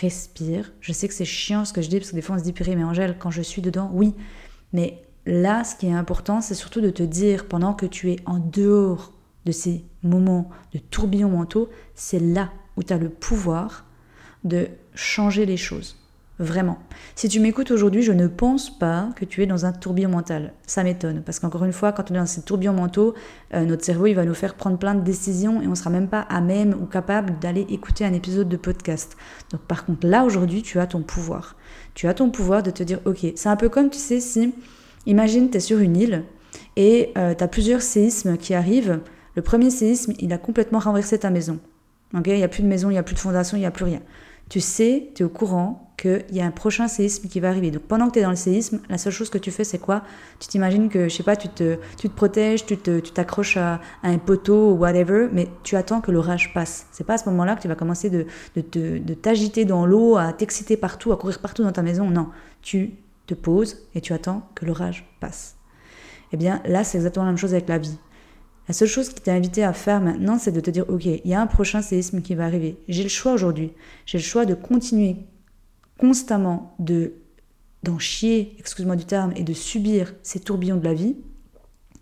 respire. 0.00 0.72
Je 0.80 0.92
sais 0.92 1.08
que 1.08 1.14
c'est 1.14 1.24
chiant 1.24 1.64
ce 1.64 1.72
que 1.72 1.82
je 1.82 1.88
dis, 1.88 1.98
parce 1.98 2.10
que 2.10 2.16
des 2.16 2.22
fois 2.22 2.36
on 2.36 2.38
se 2.38 2.44
dit, 2.44 2.52
purée, 2.52 2.76
mais 2.76 2.84
Angèle, 2.84 3.16
quand 3.18 3.30
je 3.30 3.42
suis 3.42 3.62
dedans, 3.62 3.90
oui, 3.92 4.14
mais 4.72 5.02
Là, 5.26 5.64
ce 5.64 5.74
qui 5.74 5.86
est 5.86 5.92
important, 5.92 6.40
c'est 6.40 6.54
surtout 6.54 6.80
de 6.80 6.90
te 6.90 7.02
dire, 7.02 7.46
pendant 7.46 7.74
que 7.74 7.84
tu 7.84 8.12
es 8.12 8.20
en 8.26 8.38
dehors 8.38 9.12
de 9.44 9.50
ces 9.50 9.84
moments 10.04 10.50
de 10.72 10.78
tourbillon 10.78 11.28
mentaux, 11.28 11.68
c'est 11.96 12.20
là 12.20 12.52
où 12.76 12.84
tu 12.84 12.92
as 12.92 12.98
le 12.98 13.10
pouvoir 13.10 13.86
de 14.44 14.68
changer 14.94 15.44
les 15.44 15.56
choses. 15.56 15.96
Vraiment. 16.38 16.78
Si 17.14 17.30
tu 17.30 17.40
m'écoutes 17.40 17.70
aujourd'hui, 17.70 18.02
je 18.02 18.12
ne 18.12 18.26
pense 18.26 18.76
pas 18.78 19.08
que 19.16 19.24
tu 19.24 19.42
es 19.42 19.46
dans 19.46 19.64
un 19.64 19.72
tourbillon 19.72 20.10
mental. 20.10 20.52
Ça 20.66 20.84
m'étonne. 20.84 21.22
Parce 21.22 21.38
qu'encore 21.38 21.64
une 21.64 21.72
fois, 21.72 21.92
quand 21.92 22.10
on 22.10 22.14
est 22.14 22.18
dans 22.18 22.26
ces 22.26 22.42
tourbillons 22.42 22.74
mentaux, 22.74 23.14
euh, 23.54 23.64
notre 23.64 23.84
cerveau, 23.84 24.06
il 24.06 24.14
va 24.14 24.26
nous 24.26 24.34
faire 24.34 24.54
prendre 24.54 24.76
plein 24.76 24.94
de 24.94 25.00
décisions 25.00 25.62
et 25.62 25.66
on 25.66 25.70
ne 25.70 25.74
sera 25.74 25.88
même 25.88 26.08
pas 26.08 26.20
à 26.20 26.42
même 26.42 26.74
ou 26.74 26.84
capable 26.84 27.38
d'aller 27.38 27.66
écouter 27.70 28.04
un 28.04 28.12
épisode 28.12 28.50
de 28.50 28.56
podcast. 28.58 29.16
Donc 29.50 29.62
par 29.62 29.86
contre, 29.86 30.06
là, 30.06 30.24
aujourd'hui, 30.24 30.60
tu 30.60 30.78
as 30.78 30.86
ton 30.86 31.02
pouvoir. 31.02 31.56
Tu 31.94 32.06
as 32.06 32.12
ton 32.12 32.30
pouvoir 32.30 32.62
de 32.62 32.70
te 32.70 32.82
dire, 32.82 33.00
ok, 33.06 33.26
c'est 33.34 33.48
un 33.48 33.56
peu 33.56 33.70
comme, 33.70 33.88
tu 33.88 33.98
sais, 33.98 34.20
si 34.20 34.52
Imagine, 35.06 35.50
tu 35.50 35.56
es 35.56 35.60
sur 35.60 35.78
une 35.78 35.96
île 35.96 36.24
et 36.74 37.12
euh, 37.16 37.34
tu 37.34 37.42
as 37.42 37.48
plusieurs 37.48 37.80
séismes 37.80 38.36
qui 38.36 38.54
arrivent. 38.54 39.00
Le 39.36 39.42
premier 39.42 39.70
séisme, 39.70 40.12
il 40.18 40.32
a 40.32 40.38
complètement 40.38 40.80
renversé 40.80 41.18
ta 41.18 41.30
maison. 41.30 41.60
il 42.12 42.34
n'y 42.34 42.42
a 42.42 42.48
plus 42.48 42.62
de 42.62 42.68
maison, 42.68 42.90
il 42.90 42.94
n'y 42.94 42.98
a 42.98 43.04
plus 43.04 43.14
de 43.14 43.20
fondation, 43.20 43.56
il 43.56 43.60
n'y 43.60 43.66
a 43.66 43.70
plus 43.70 43.84
rien. 43.84 44.00
Tu 44.48 44.60
sais, 44.60 45.10
tu 45.14 45.22
es 45.22 45.26
au 45.26 45.28
courant 45.28 45.86
qu'il 45.96 46.24
y 46.30 46.40
a 46.40 46.44
un 46.44 46.50
prochain 46.50 46.88
séisme 46.88 47.28
qui 47.28 47.40
va 47.40 47.48
arriver. 47.48 47.70
Donc 47.70 47.82
pendant 47.82 48.08
que 48.08 48.12
tu 48.12 48.18
es 48.18 48.22
dans 48.22 48.30
le 48.30 48.36
séisme, 48.36 48.80
la 48.88 48.98
seule 48.98 49.12
chose 49.12 49.30
que 49.30 49.38
tu 49.38 49.50
fais, 49.50 49.64
c'est 49.64 49.78
quoi? 49.78 50.02
Tu 50.38 50.46
t'imagines 50.48 50.88
que, 50.88 51.08
je 51.08 51.14
sais 51.14 51.22
pas, 51.22 51.36
tu 51.36 51.48
te, 51.48 51.78
tu 51.98 52.08
te 52.08 52.14
protèges, 52.14 52.66
tu 52.66 52.76
t'accroches 52.76 53.54
tu 53.54 53.58
à, 53.58 53.80
un 54.02 54.18
poteau 54.18 54.72
ou 54.72 54.74
whatever, 54.74 55.28
mais 55.32 55.48
tu 55.62 55.74
attends 55.76 56.00
que 56.00 56.10
l'orage 56.10 56.52
passe. 56.54 56.86
C'est 56.92 57.04
pas 57.04 57.14
à 57.14 57.18
ce 57.18 57.28
moment-là 57.30 57.56
que 57.56 57.62
tu 57.62 57.68
vas 57.68 57.74
commencer 57.74 58.10
de, 58.10 58.26
de, 58.54 58.98
de 58.98 59.14
t'agiter 59.14 59.64
dans 59.64 59.86
l'eau, 59.86 60.16
à 60.16 60.32
t'exciter 60.32 60.76
partout, 60.76 61.12
à 61.12 61.16
courir 61.16 61.40
partout 61.40 61.62
dans 61.62 61.72
ta 61.72 61.82
maison. 61.82 62.10
Non, 62.10 62.28
tu 62.62 62.94
te 63.26 63.34
poses 63.34 63.78
et 63.94 64.00
tu 64.00 64.12
attends 64.12 64.48
que 64.54 64.66
l'orage 64.66 65.08
passe. 65.20 65.56
Eh 66.32 66.36
bien 66.36 66.60
là, 66.66 66.84
c'est 66.84 66.98
exactement 66.98 67.24
la 67.24 67.32
même 67.32 67.38
chose 67.38 67.54
avec 67.54 67.68
la 67.68 67.78
vie. 67.78 67.98
La 68.68 68.74
seule 68.74 68.88
chose 68.88 69.08
qui 69.10 69.20
t'est 69.20 69.30
invité 69.30 69.62
à 69.62 69.72
faire 69.72 70.00
maintenant, 70.00 70.38
c'est 70.38 70.52
de 70.52 70.60
te 70.60 70.70
dire, 70.70 70.84
ok, 70.88 71.04
il 71.06 71.20
y 71.24 71.34
a 71.34 71.40
un 71.40 71.46
prochain 71.46 71.82
séisme 71.82 72.20
qui 72.20 72.34
va 72.34 72.46
arriver. 72.46 72.76
J'ai 72.88 73.04
le 73.04 73.08
choix 73.08 73.32
aujourd'hui. 73.32 73.72
J'ai 74.06 74.18
le 74.18 74.24
choix 74.24 74.44
de 74.44 74.54
continuer 74.54 75.16
constamment 75.98 76.74
de 76.78 77.14
d'en 77.82 77.98
chier, 78.00 78.56
excuse-moi 78.58 78.96
du 78.96 79.04
terme, 79.04 79.32
et 79.36 79.44
de 79.44 79.52
subir 79.52 80.12
ces 80.24 80.40
tourbillons 80.40 80.76
de 80.76 80.84
la 80.84 80.94
vie, 80.94 81.14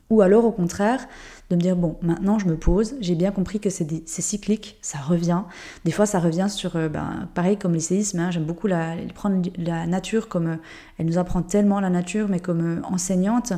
ou 0.09 0.23
alors 0.23 0.47
au 0.47 0.53
contraire, 0.53 1.07
de 1.51 1.57
me 1.57 1.61
dire, 1.61 1.77
bon, 1.77 1.97
maintenant 2.01 2.39
je 2.39 2.47
me 2.47 2.57
pose, 2.57 2.95
j'ai 3.01 3.15
bien 3.15 3.33
compris 3.33 3.61
que 3.61 3.69
c'est 3.69 4.07
cyclique, 4.07 4.79
ça 4.81 4.99
revient. 4.99 5.43
Des 5.85 5.91
fois 5.91 6.07
ça 6.07 6.21
revient 6.21 6.47
sur, 6.49 6.77
euh, 6.77 6.89
ben, 6.89 7.29
pareil 7.35 7.59
comme 7.59 7.75
les 7.75 7.81
séismes, 7.81 8.21
hein, 8.21 8.31
j'aime 8.31 8.45
beaucoup 8.45 8.67
la, 8.67 8.95
prendre 9.15 9.43
la 9.59 9.87
nature 9.87 10.29
comme, 10.29 10.47
euh, 10.47 10.57
elle 10.97 11.07
nous 11.07 11.19
apprend 11.19 11.43
tellement 11.43 11.81
la 11.81 11.91
nature, 11.91 12.29
mais 12.29 12.41
comme 12.41 12.79
euh, 12.79 12.83
enseignante. 12.85 13.53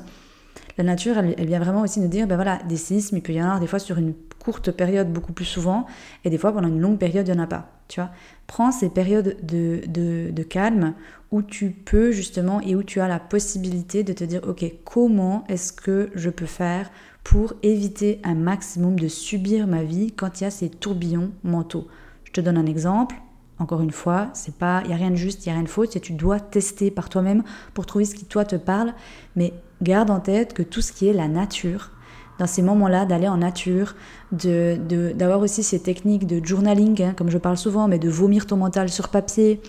La 0.79 0.85
nature, 0.85 1.17
elle, 1.17 1.47
vient 1.47 1.59
vraiment 1.59 1.81
aussi 1.83 2.01
nous 2.01 2.09
dire, 2.09 2.27
ben 2.27 2.37
voilà, 2.37 2.59
des 2.69 2.77
séismes, 2.77 3.17
il 3.17 3.23
peut 3.23 3.33
y 3.33 3.41
en 3.41 3.45
avoir 3.45 3.61
des 3.61 3.67
fois 3.67 3.79
sur 3.79 3.97
une 3.97 4.15
courte 4.39 4.71
période 4.71 5.13
beaucoup 5.13 5.33
plus 5.33 5.45
souvent, 5.45 5.87
et 6.25 6.31
des 6.31 6.39
fois 6.39 6.53
pendant 6.53 6.69
une 6.69 6.81
longue 6.81 6.99
période, 6.99 7.27
il 7.27 7.33
n'y 7.33 7.41
en 7.41 7.43
a 7.43 7.47
pas. 7.47 7.73
Tu 7.89 8.01
vois, 8.01 8.11
prends 8.47 8.73
ces 8.73 8.91
périodes 8.91 9.37
de, 9.43 9.81
de, 9.87 10.31
de, 10.31 10.43
calme 10.43 10.95
où 11.31 11.41
tu 11.43 11.71
peux 11.71 12.11
justement 12.11 12.61
et 12.61 12.75
où 12.75 12.83
tu 12.83 13.01
as 13.01 13.09
la 13.09 13.21
possibilité 13.21 14.03
de 14.03 14.13
te 14.13 14.25
dire, 14.25 14.41
ok, 14.47 14.65
comment 14.85 15.45
est-ce 15.49 15.73
que 15.73 16.11
je 16.15 16.31
peux 16.31 16.47
faire 16.47 16.91
pour 17.23 17.55
éviter 17.63 18.21
un 18.25 18.35
maximum 18.35 18.99
de 18.99 19.09
subir 19.09 19.67
ma 19.67 19.83
vie 19.83 20.13
quand 20.13 20.41
il 20.41 20.45
y 20.45 20.47
a 20.47 20.51
ces 20.51 20.69
tourbillons 20.69 21.31
mentaux? 21.45 21.87
Je 22.25 22.33
te 22.33 22.41
donne 22.41 22.59
un 22.59 22.67
exemple. 22.67 23.17
Encore 23.59 23.81
une 23.81 23.93
fois, 23.93 24.29
c'est 24.35 24.57
pas, 24.57 24.83
il 24.85 24.91
y 24.91 24.93
a 24.93 24.97
rien 24.97 25.11
de 25.11 25.17
juste, 25.17 25.47
il 25.47 25.49
y 25.49 25.53
a 25.53 25.55
rien 25.55 25.63
de 25.63 25.69
faux. 25.69 25.87
Tu 25.87 26.13
dois 26.13 26.41
tester 26.41 26.91
par 26.91 27.09
toi-même 27.09 27.43
pour 27.73 27.87
trouver 27.87 28.05
ce 28.05 28.15
qui 28.15 28.27
toi 28.27 28.45
te 28.45 28.57
parle. 28.57 28.93
Mais 29.35 29.55
garde 29.83 30.11
en 30.11 30.21
tête 30.21 30.53
que 30.53 30.63
tout 30.63 30.81
ce 30.81 30.93
qui 30.93 31.09
est 31.09 31.13
la 31.13 31.29
nature, 31.29 31.91
dans 32.39 32.47
ces 32.47 32.63
moments-là, 32.63 33.07
d'aller 33.07 33.29
en 33.29 33.39
nature, 33.39 33.95
d'avoir 34.33 34.79
de, 34.79 35.13
d'avoir 35.13 35.41
aussi 35.41 35.63
ces 35.63 35.81
techniques 35.81 36.27
de 36.27 36.45
journaling, 36.45 37.03
hein, 37.03 37.15
comme 37.17 37.31
je 37.31 37.39
parle 37.39 37.57
souvent, 37.57 37.89
mais 37.89 37.99
de 37.99 38.11
vomir 38.11 38.47
ton 38.47 38.57
mental 38.57 38.89
sur 38.89 39.09
papier, 39.09 39.61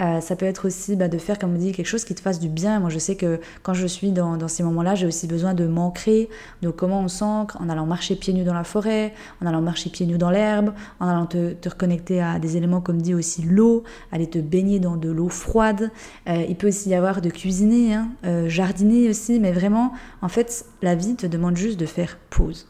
euh, 0.00 0.20
ça 0.20 0.36
peut 0.36 0.46
être 0.46 0.66
aussi 0.66 0.96
bah, 0.96 1.08
de 1.08 1.18
faire, 1.18 1.38
comme 1.38 1.54
on 1.54 1.58
dit, 1.58 1.72
quelque 1.72 1.86
chose 1.86 2.04
qui 2.04 2.14
te 2.14 2.20
fasse 2.20 2.38
du 2.38 2.48
bien. 2.48 2.80
Moi, 2.80 2.90
je 2.90 2.98
sais 2.98 3.16
que 3.16 3.40
quand 3.62 3.74
je 3.74 3.86
suis 3.86 4.12
dans, 4.12 4.48
ces 4.48 4.62
moments-là, 4.62 4.94
j'ai 4.94 5.06
aussi 5.06 5.26
besoin 5.26 5.54
de 5.54 5.66
m'ancrer. 5.66 6.28
Donc, 6.62 6.76
comment 6.76 7.00
on 7.00 7.08
s'ancre 7.08 7.56
En 7.60 7.68
allant 7.68 7.86
marcher 7.86 8.16
pieds 8.16 8.32
nus 8.32 8.44
dans 8.44 8.54
la 8.54 8.64
forêt, 8.64 9.12
en 9.42 9.46
allant 9.46 9.60
marcher 9.60 9.90
pieds 9.90 10.06
nus 10.06 10.18
dans 10.18 10.30
l'herbe, 10.30 10.72
en 11.00 11.08
allant 11.08 11.26
te, 11.26 11.52
te, 11.52 11.68
reconnecter 11.68 12.22
à 12.22 12.38
des 12.38 12.56
éléments 12.56 12.80
comme 12.80 13.02
dit 13.02 13.14
aussi 13.14 13.42
l'eau, 13.42 13.84
aller 14.12 14.28
te 14.28 14.38
baigner 14.38 14.80
dans 14.80 14.96
de 14.96 15.10
l'eau 15.10 15.28
froide. 15.28 15.90
Euh, 16.28 16.44
il 16.48 16.56
peut 16.56 16.68
aussi 16.68 16.90
y 16.90 16.94
avoir 16.94 17.20
de 17.20 17.30
cuisiner, 17.30 17.94
hein, 17.94 18.08
euh, 18.24 18.48
jardiner 18.48 19.08
aussi, 19.08 19.40
mais 19.40 19.52
vraiment, 19.52 19.92
en 20.22 20.28
fait, 20.28 20.64
la 20.82 20.94
vie 20.94 21.16
te 21.16 21.26
demande 21.26 21.56
juste 21.56 21.78
de 21.78 21.86
faire 21.86 22.18
pause. 22.30 22.68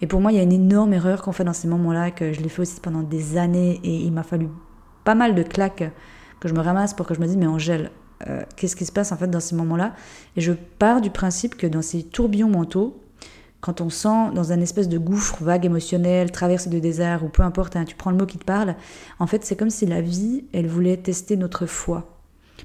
Et 0.00 0.06
pour 0.06 0.20
moi, 0.20 0.32
il 0.32 0.36
y 0.36 0.40
a 0.40 0.42
une 0.42 0.52
énorme 0.52 0.92
erreur 0.92 1.22
qu'on 1.22 1.32
fait 1.32 1.44
dans 1.44 1.52
ces 1.52 1.68
moments-là, 1.68 2.10
que 2.10 2.32
je 2.32 2.40
l'ai 2.40 2.48
fait 2.48 2.62
aussi 2.62 2.80
pendant 2.80 3.02
des 3.02 3.36
années, 3.36 3.80
et 3.82 3.96
il 3.96 4.12
m'a 4.12 4.22
fallu 4.22 4.48
pas 5.04 5.14
mal 5.14 5.34
de 5.34 5.42
claques 5.42 5.84
que 6.40 6.48
je 6.48 6.54
me 6.54 6.60
ramasse 6.60 6.94
pour 6.94 7.06
que 7.06 7.14
je 7.14 7.20
me 7.20 7.26
dise, 7.26 7.36
mais 7.36 7.46
Angèle, 7.46 7.90
euh, 8.26 8.42
qu'est-ce 8.56 8.76
qui 8.76 8.86
se 8.86 8.92
passe 8.92 9.12
en 9.12 9.16
fait 9.16 9.28
dans 9.28 9.40
ces 9.40 9.54
moments-là? 9.54 9.94
Et 10.36 10.40
je 10.40 10.52
pars 10.52 11.00
du 11.00 11.10
principe 11.10 11.56
que 11.56 11.66
dans 11.66 11.82
ces 11.82 12.02
tourbillons 12.02 12.48
mentaux, 12.48 13.00
quand 13.60 13.80
on 13.80 13.90
sent 13.90 14.30
dans 14.34 14.52
un 14.52 14.60
espèce 14.60 14.88
de 14.88 14.98
gouffre 14.98 15.42
vague 15.42 15.64
émotionnel, 15.64 16.30
traversée 16.30 16.70
de 16.70 16.78
désert 16.78 17.24
ou 17.24 17.28
peu 17.28 17.42
importe, 17.42 17.76
hein, 17.76 17.84
tu 17.84 17.96
prends 17.96 18.10
le 18.10 18.16
mot 18.16 18.26
qui 18.26 18.38
te 18.38 18.44
parle, 18.44 18.76
en 19.18 19.26
fait 19.26 19.44
c'est 19.44 19.56
comme 19.56 19.70
si 19.70 19.86
la 19.86 20.00
vie, 20.00 20.44
elle 20.52 20.68
voulait 20.68 20.96
tester 20.96 21.36
notre 21.36 21.66
foi. 21.66 22.16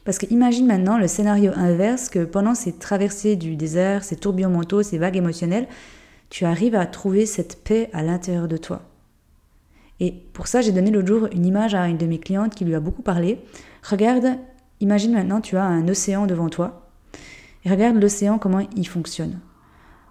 Parce 0.05 0.17
que 0.17 0.25
imagine 0.29 0.67
maintenant 0.67 0.97
le 0.97 1.07
scénario 1.07 1.51
inverse 1.55 2.09
que 2.09 2.23
pendant 2.23 2.55
ces 2.55 2.73
traversées 2.73 3.35
du 3.35 3.55
désert, 3.55 4.03
ces 4.03 4.15
tourbillons 4.15 4.49
mentaux, 4.49 4.83
ces 4.83 4.97
vagues 4.97 5.17
émotionnelles, 5.17 5.67
tu 6.29 6.45
arrives 6.45 6.75
à 6.75 6.85
trouver 6.85 7.25
cette 7.25 7.63
paix 7.63 7.89
à 7.93 8.03
l'intérieur 8.03 8.47
de 8.47 8.57
toi. 8.57 8.81
Et 10.01 10.11
pour 10.33 10.47
ça, 10.47 10.61
j'ai 10.61 10.71
donné 10.71 10.89
l'autre 10.89 11.07
jour 11.07 11.27
une 11.31 11.45
image 11.45 11.75
à 11.75 11.87
une 11.87 11.97
de 11.97 12.07
mes 12.07 12.19
clientes 12.19 12.55
qui 12.55 12.65
lui 12.65 12.73
a 12.73 12.79
beaucoup 12.79 13.03
parlé. 13.03 13.39
Regarde, 13.83 14.39
imagine 14.79 15.13
maintenant 15.13 15.41
tu 15.41 15.57
as 15.57 15.63
un 15.63 15.87
océan 15.87 16.25
devant 16.25 16.49
toi. 16.49 16.89
Et 17.63 17.69
regarde 17.69 18.01
l'océan, 18.01 18.39
comment 18.39 18.67
il 18.75 18.87
fonctionne. 18.87 19.39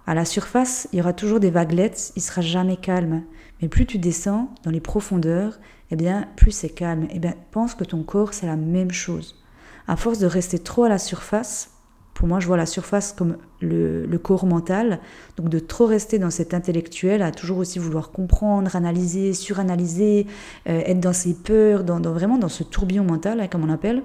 À 0.06 0.14
la 0.14 0.24
surface, 0.24 0.88
il 0.92 1.00
y 1.00 1.02
aura 1.02 1.12
toujours 1.12 1.40
des 1.40 1.50
vaguelettes, 1.50 2.12
il 2.14 2.22
sera 2.22 2.40
jamais 2.40 2.76
calme. 2.76 3.24
Mais 3.60 3.68
plus 3.68 3.84
tu 3.84 3.98
descends 3.98 4.54
dans 4.62 4.70
les 4.70 4.80
profondeurs, 4.80 5.58
eh 5.90 5.96
bien, 5.96 6.28
plus 6.36 6.52
c'est 6.52 6.68
calme. 6.68 7.08
Eh 7.10 7.18
bien, 7.18 7.34
pense 7.50 7.74
que 7.74 7.82
ton 7.82 8.04
corps, 8.04 8.32
c'est 8.32 8.46
la 8.46 8.56
même 8.56 8.92
chose. 8.92 9.42
À 9.88 9.96
force 9.96 10.20
de 10.20 10.26
rester 10.26 10.60
trop 10.60 10.84
à 10.84 10.88
la 10.88 10.98
surface, 10.98 11.72
pour 12.20 12.28
moi, 12.28 12.38
je 12.38 12.46
vois 12.46 12.58
la 12.58 12.66
surface 12.66 13.14
comme 13.14 13.38
le, 13.62 14.18
corps 14.18 14.44
mental. 14.44 15.00
Donc 15.38 15.48
de 15.48 15.58
trop 15.58 15.86
rester 15.86 16.18
dans 16.18 16.28
cet 16.28 16.52
intellectuel, 16.52 17.22
à 17.22 17.32
toujours 17.32 17.56
aussi 17.56 17.78
vouloir 17.78 18.10
comprendre, 18.10 18.76
analyser, 18.76 19.32
suranalyser, 19.32 20.26
euh, 20.68 20.82
être 20.84 21.00
dans 21.00 21.14
ses 21.14 21.32
peurs, 21.32 21.82
dans, 21.82 21.98
vraiment 21.98 22.36
dans 22.36 22.50
ce 22.50 22.62
tourbillon 22.62 23.04
mental, 23.04 23.48
comme 23.48 23.64
on 23.64 23.72
appelle. 23.72 24.02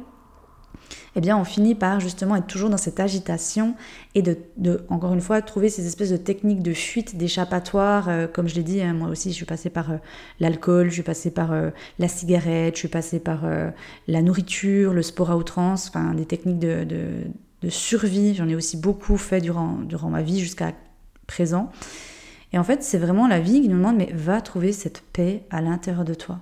Eh 1.17 1.19
bien, 1.19 1.37
on 1.37 1.43
finit 1.43 1.75
par 1.75 1.99
justement 1.99 2.37
être 2.37 2.47
toujours 2.47 2.69
dans 2.69 2.77
cette 2.77 3.01
agitation 3.01 3.75
et 4.13 4.21
de, 4.21 4.37
encore 4.87 5.13
une 5.13 5.19
fois, 5.19 5.41
trouver 5.41 5.67
ces 5.67 5.85
espèces 5.85 6.11
de 6.11 6.17
techniques 6.17 6.63
de 6.63 6.73
fuite, 6.73 7.17
d'échappatoire. 7.17 8.07
Euh, 8.07 8.27
comme 8.27 8.47
je 8.47 8.55
l'ai 8.55 8.63
dit, 8.63 8.81
hein, 8.81 8.93
moi 8.93 9.09
aussi, 9.09 9.31
je 9.31 9.35
suis 9.35 9.45
passée 9.45 9.69
par 9.69 9.91
euh, 9.91 9.97
l'alcool, 10.39 10.87
je 10.87 10.93
suis 10.93 11.03
passée 11.03 11.31
par 11.31 11.53
la 11.99 12.07
cigarette, 12.07 12.75
je 12.75 12.79
suis 12.79 12.87
passée 12.87 13.19
par 13.19 13.41
la 14.07 14.21
nourriture, 14.21 14.93
le 14.93 15.01
sport 15.01 15.31
à 15.31 15.35
outrance, 15.35 15.89
enfin, 15.89 16.13
des 16.13 16.25
techniques 16.25 16.59
de 16.59 16.85
survie. 17.69 18.35
J'en 18.35 18.47
ai 18.47 18.55
aussi 18.55 18.77
beaucoup 18.77 19.17
fait 19.17 19.41
durant, 19.41 19.77
durant 19.79 20.09
ma 20.09 20.21
vie 20.21 20.39
jusqu'à 20.39 20.73
présent. 21.27 21.71
Et 22.53 22.57
en 22.57 22.63
fait, 22.63 22.83
c'est 22.83 22.97
vraiment 22.97 23.27
la 23.27 23.39
vie 23.39 23.61
qui 23.61 23.67
nous 23.67 23.77
demande, 23.77 23.97
mais 23.97 24.11
va 24.13 24.41
trouver 24.41 24.71
cette 24.71 25.01
paix 25.13 25.43
à 25.49 25.61
l'intérieur 25.61 26.05
de 26.05 26.13
toi. 26.13 26.39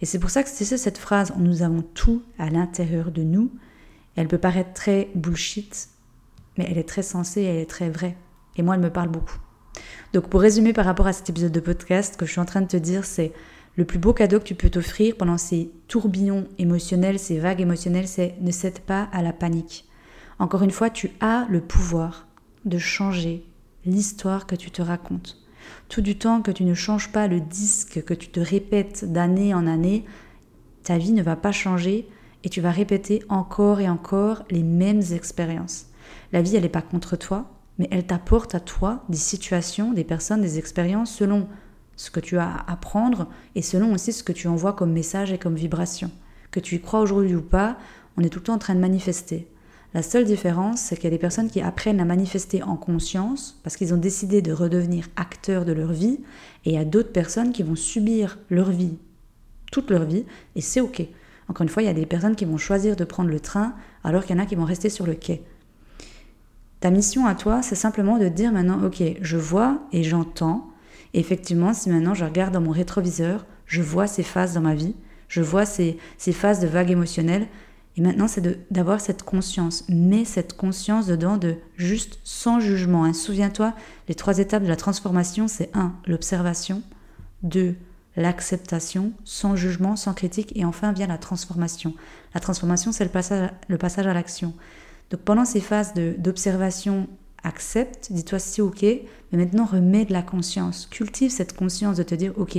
Et 0.00 0.06
c'est 0.06 0.18
pour 0.18 0.30
ça 0.30 0.42
que 0.42 0.48
c'est 0.48 0.64
cette 0.76 0.98
phrase, 0.98 1.32
nous 1.38 1.62
avons 1.62 1.82
tout 1.82 2.22
à 2.38 2.50
l'intérieur 2.50 3.10
de 3.10 3.22
nous. 3.22 3.50
Elle 4.16 4.28
peut 4.28 4.38
paraître 4.38 4.72
très 4.72 5.08
bullshit, 5.14 5.88
mais 6.56 6.66
elle 6.70 6.78
est 6.78 6.88
très 6.88 7.02
sensée, 7.02 7.42
elle 7.42 7.56
est 7.56 7.70
très 7.70 7.90
vraie. 7.90 8.16
Et 8.56 8.62
moi, 8.62 8.74
elle 8.74 8.80
me 8.80 8.90
parle 8.90 9.08
beaucoup. 9.08 9.38
Donc 10.12 10.28
pour 10.28 10.40
résumer 10.40 10.72
par 10.72 10.86
rapport 10.86 11.06
à 11.06 11.12
cet 11.12 11.28
épisode 11.30 11.52
de 11.52 11.60
podcast, 11.60 12.16
que 12.16 12.26
je 12.26 12.32
suis 12.32 12.40
en 12.40 12.46
train 12.46 12.62
de 12.62 12.66
te 12.66 12.76
dire, 12.76 13.04
c'est 13.04 13.32
le 13.76 13.84
plus 13.84 13.98
beau 13.98 14.14
cadeau 14.14 14.38
que 14.38 14.44
tu 14.44 14.54
peux 14.54 14.70
t'offrir 14.70 15.16
pendant 15.16 15.36
ces 15.36 15.70
tourbillons 15.88 16.48
émotionnels, 16.58 17.18
ces 17.18 17.38
vagues 17.38 17.60
émotionnelles, 17.60 18.08
c'est 18.08 18.34
ne 18.40 18.50
cède 18.50 18.80
pas 18.80 19.08
à 19.12 19.22
la 19.22 19.34
panique. 19.34 19.86
Encore 20.38 20.62
une 20.62 20.70
fois, 20.70 20.90
tu 20.90 21.10
as 21.20 21.46
le 21.48 21.60
pouvoir 21.60 22.26
de 22.64 22.78
changer 22.78 23.44
l'histoire 23.84 24.46
que 24.46 24.56
tu 24.56 24.70
te 24.70 24.82
racontes. 24.82 25.38
Tout 25.88 26.00
du 26.00 26.18
temps 26.18 26.42
que 26.42 26.50
tu 26.50 26.64
ne 26.64 26.74
changes 26.74 27.10
pas 27.10 27.26
le 27.26 27.40
disque, 27.40 28.04
que 28.04 28.14
tu 28.14 28.28
te 28.28 28.40
répètes 28.40 29.10
d'année 29.10 29.54
en 29.54 29.66
année, 29.66 30.04
ta 30.82 30.98
vie 30.98 31.12
ne 31.12 31.22
va 31.22 31.36
pas 31.36 31.52
changer 31.52 32.08
et 32.44 32.48
tu 32.48 32.60
vas 32.60 32.70
répéter 32.70 33.22
encore 33.28 33.80
et 33.80 33.88
encore 33.88 34.44
les 34.50 34.62
mêmes 34.62 35.02
expériences. 35.12 35.86
La 36.32 36.42
vie, 36.42 36.56
elle 36.56 36.62
n'est 36.62 36.68
pas 36.68 36.82
contre 36.82 37.16
toi, 37.16 37.50
mais 37.78 37.88
elle 37.90 38.06
t'apporte 38.06 38.54
à 38.54 38.60
toi 38.60 39.04
des 39.08 39.16
situations, 39.16 39.92
des 39.92 40.04
personnes, 40.04 40.42
des 40.42 40.58
expériences 40.58 41.12
selon 41.12 41.48
ce 41.96 42.10
que 42.10 42.20
tu 42.20 42.38
as 42.38 42.48
à 42.48 42.72
apprendre 42.72 43.28
et 43.54 43.62
selon 43.62 43.94
aussi 43.94 44.12
ce 44.12 44.22
que 44.22 44.32
tu 44.32 44.48
envoies 44.48 44.74
comme 44.74 44.92
message 44.92 45.32
et 45.32 45.38
comme 45.38 45.54
vibration. 45.54 46.10
Que 46.50 46.60
tu 46.60 46.76
y 46.76 46.80
crois 46.80 47.00
aujourd'hui 47.00 47.34
ou 47.34 47.42
pas, 47.42 47.78
on 48.16 48.22
est 48.22 48.28
tout 48.28 48.38
le 48.38 48.44
temps 48.44 48.54
en 48.54 48.58
train 48.58 48.74
de 48.74 48.80
manifester. 48.80 49.48
La 49.96 50.02
seule 50.02 50.26
différence, 50.26 50.80
c'est 50.80 50.96
qu'il 50.96 51.04
y 51.04 51.06
a 51.06 51.10
des 51.10 51.16
personnes 51.16 51.48
qui 51.48 51.62
apprennent 51.62 52.00
à 52.00 52.04
manifester 52.04 52.62
en 52.62 52.76
conscience 52.76 53.58
parce 53.62 53.78
qu'ils 53.78 53.94
ont 53.94 53.96
décidé 53.96 54.42
de 54.42 54.52
redevenir 54.52 55.08
acteurs 55.16 55.64
de 55.64 55.72
leur 55.72 55.90
vie, 55.90 56.20
et 56.66 56.72
il 56.72 56.72
y 56.74 56.76
a 56.76 56.84
d'autres 56.84 57.12
personnes 57.12 57.50
qui 57.50 57.62
vont 57.62 57.76
subir 57.76 58.38
leur 58.50 58.70
vie, 58.70 58.98
toute 59.72 59.90
leur 59.90 60.04
vie, 60.04 60.26
et 60.54 60.60
c'est 60.60 60.82
ok. 60.82 61.02
Encore 61.48 61.62
une 61.62 61.70
fois, 61.70 61.82
il 61.82 61.86
y 61.86 61.88
a 61.88 61.94
des 61.94 62.04
personnes 62.04 62.36
qui 62.36 62.44
vont 62.44 62.58
choisir 62.58 62.94
de 62.94 63.04
prendre 63.04 63.30
le 63.30 63.40
train 63.40 63.74
alors 64.04 64.26
qu'il 64.26 64.36
y 64.36 64.38
en 64.38 64.42
a 64.42 64.44
qui 64.44 64.54
vont 64.54 64.66
rester 64.66 64.90
sur 64.90 65.06
le 65.06 65.14
quai. 65.14 65.42
Ta 66.80 66.90
mission 66.90 67.24
à 67.24 67.34
toi, 67.34 67.62
c'est 67.62 67.74
simplement 67.74 68.18
de 68.18 68.28
dire 68.28 68.52
maintenant, 68.52 68.84
ok, 68.84 69.02
je 69.22 69.36
vois 69.38 69.78
et 69.92 70.04
j'entends. 70.04 70.68
effectivement, 71.14 71.72
si 71.72 71.88
maintenant 71.88 72.12
je 72.12 72.26
regarde 72.26 72.52
dans 72.52 72.60
mon 72.60 72.70
rétroviseur, 72.70 73.46
je 73.64 73.80
vois 73.80 74.06
ces 74.06 74.24
phases 74.24 74.52
dans 74.52 74.60
ma 74.60 74.74
vie, 74.74 74.94
je 75.28 75.40
vois 75.40 75.64
ces, 75.64 75.96
ces 76.18 76.32
phases 76.32 76.60
de 76.60 76.66
vagues 76.66 76.90
émotionnelles, 76.90 77.46
et 77.96 78.02
maintenant, 78.02 78.28
c'est 78.28 78.70
d'avoir 78.70 79.00
cette 79.00 79.22
conscience. 79.22 79.84
Mets 79.88 80.26
cette 80.26 80.54
conscience 80.54 81.06
dedans 81.06 81.38
de 81.38 81.56
juste 81.76 82.20
sans 82.24 82.60
jugement. 82.60 83.04
Hein. 83.04 83.14
Souviens-toi, 83.14 83.74
les 84.08 84.14
trois 84.14 84.38
étapes 84.38 84.64
de 84.64 84.68
la 84.68 84.76
transformation, 84.76 85.48
c'est 85.48 85.70
1. 85.74 85.94
L'observation. 86.06 86.82
2. 87.42 87.74
L'acceptation, 88.16 89.12
sans 89.24 89.56
jugement, 89.56 89.96
sans 89.96 90.12
critique. 90.12 90.52
Et 90.56 90.66
enfin 90.66 90.92
vient 90.92 91.06
la 91.06 91.16
transformation. 91.16 91.94
La 92.34 92.40
transformation, 92.40 92.92
c'est 92.92 93.04
le 93.04 93.10
passage, 93.10 93.50
le 93.66 93.78
passage 93.78 94.06
à 94.06 94.12
l'action. 94.12 94.52
Donc 95.10 95.20
pendant 95.20 95.46
ces 95.46 95.60
phases 95.60 95.94
d'observation, 95.94 97.08
accepte, 97.44 98.08
dis-toi 98.10 98.38
si 98.38 98.60
ok, 98.60 98.82
mais 98.82 99.38
maintenant 99.38 99.64
remets 99.64 100.04
de 100.04 100.12
la 100.12 100.22
conscience. 100.22 100.86
Cultive 100.90 101.30
cette 101.30 101.56
conscience 101.56 101.96
de 101.96 102.02
te 102.02 102.14
dire, 102.14 102.32
ok, 102.36 102.58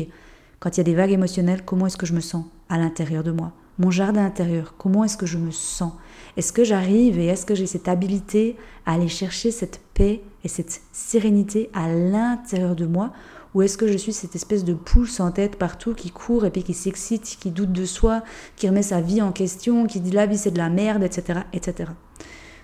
quand 0.60 0.76
il 0.76 0.78
y 0.78 0.82
a 0.82 0.86
des 0.86 0.96
vagues 0.96 1.12
émotionnelles, 1.12 1.64
comment 1.64 1.86
est-ce 1.86 1.98
que 1.98 2.06
je 2.06 2.14
me 2.14 2.22
sens 2.22 2.46
à 2.70 2.78
l'intérieur 2.78 3.24
de 3.24 3.32
moi? 3.32 3.54
Mon 3.80 3.92
jardin 3.92 4.26
intérieur, 4.26 4.74
comment 4.78 5.04
est-ce 5.04 5.18
que 5.18 5.26
je 5.26 5.38
me 5.38 5.52
sens? 5.52 5.94
Est-ce 6.36 6.54
que 6.54 6.64
j'arrive 6.64 7.20
et 7.20 7.28
est-ce 7.28 7.46
que 7.46 7.56
j'ai 7.56 7.68
cette 7.68 7.88
habilité 7.88 8.56
à 8.86 8.94
aller 8.94 9.08
chercher 9.08 9.52
cette 9.52 9.82
paix 9.94 10.22
et 10.44 10.48
cette 10.48 10.82
sérénité 10.92 11.70
à 11.74 11.88
l'intérieur 11.92 12.76
de 12.76 12.86
moi? 12.86 13.12
Ou 13.54 13.62
est-ce 13.62 13.78
que 13.78 13.88
je 13.88 13.98
suis 13.98 14.14
cette 14.14 14.36
espèce 14.36 14.64
de 14.64 14.74
poule 14.74 15.08
sans 15.08 15.32
tête 15.32 15.58
partout 15.58 15.94
qui 15.94 16.12
court 16.12 16.46
et 16.46 16.52
puis 16.52 16.64
qui 16.64 16.74
s'excite, 16.74 17.38
qui 17.40 17.50
doute 17.50 17.72
de 17.72 17.86
soi, 17.86 18.24
qui 18.56 18.68
remet 18.68 18.84
sa 18.84 19.02
vie 19.02 19.22
en 19.22 19.32
question, 19.32 19.88
qui 19.88 20.00
dit 20.00 20.12
la 20.12 20.26
vie 20.26 20.38
c'est 20.38 20.52
de 20.52 20.58
la 20.58 20.70
merde, 20.70 21.04
etc. 21.04 21.40
etc. 21.54 21.92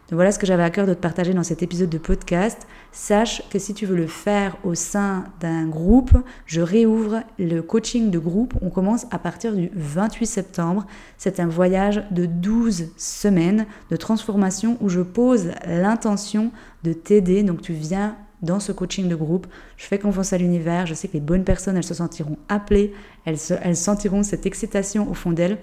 Donc 0.10 0.18
voilà 0.18 0.34
ce 0.34 0.40
que 0.40 0.46
j'avais 0.46 0.64
à 0.64 0.70
cœur 0.70 0.86
de 0.86 0.94
te 0.94 1.00
partager 1.00 1.34
dans 1.34 1.44
cet 1.44 1.64
épisode 1.64 1.90
de 1.90 1.98
podcast. 1.98 2.68
Sache 2.92 3.42
que 3.50 3.58
si 3.58 3.74
tu 3.74 3.86
veux 3.86 3.96
le 3.96 4.08
faire 4.08 4.58
au 4.66 4.76
sein 4.76 5.24
d'un 5.40 5.66
groupe, 5.66 6.12
je 6.46 6.60
réouvre 6.60 7.24
le 7.40 7.62
coaching 7.62 8.12
de 8.12 8.20
groupe. 8.20 8.54
On 8.62 8.70
commence 8.70 9.06
à 9.12 9.18
partir 9.18 9.54
du 9.54 9.72
28 9.74 10.26
septembre. 10.26 10.86
C'est 11.18 11.40
un 11.40 11.48
voyage 11.48 12.04
de 12.12 12.26
12 12.26 12.90
semaines 12.98 13.66
de 13.90 13.96
transformation 13.96 14.78
où 14.82 14.90
je 14.90 15.02
pose 15.02 15.52
l'intention 15.66 16.52
de 16.84 16.92
t'aider. 16.92 17.44
Donc 17.44 17.62
tu 17.62 17.72
viens 17.72 18.18
dans 18.42 18.60
ce 18.60 18.74
coaching 18.74 19.08
de 19.08 19.16
groupe. 19.16 19.48
Je 19.78 19.86
fais 19.86 20.00
confiance 20.00 20.34
à 20.34 20.38
l'univers. 20.38 20.86
Je 20.86 20.96
sais 20.96 21.08
que 21.08 21.14
les 21.14 21.22
bonnes 21.22 21.46
personnes, 21.46 21.78
elles 21.78 21.84
se 21.84 21.94
sentiront 21.94 22.38
appelées. 22.50 22.94
Elles, 23.26 23.38
elles 23.62 23.78
sentiront 23.78 24.22
cette 24.22 24.46
excitation 24.46 25.10
au 25.10 25.14
fond 25.14 25.32
d'elles. 25.32 25.60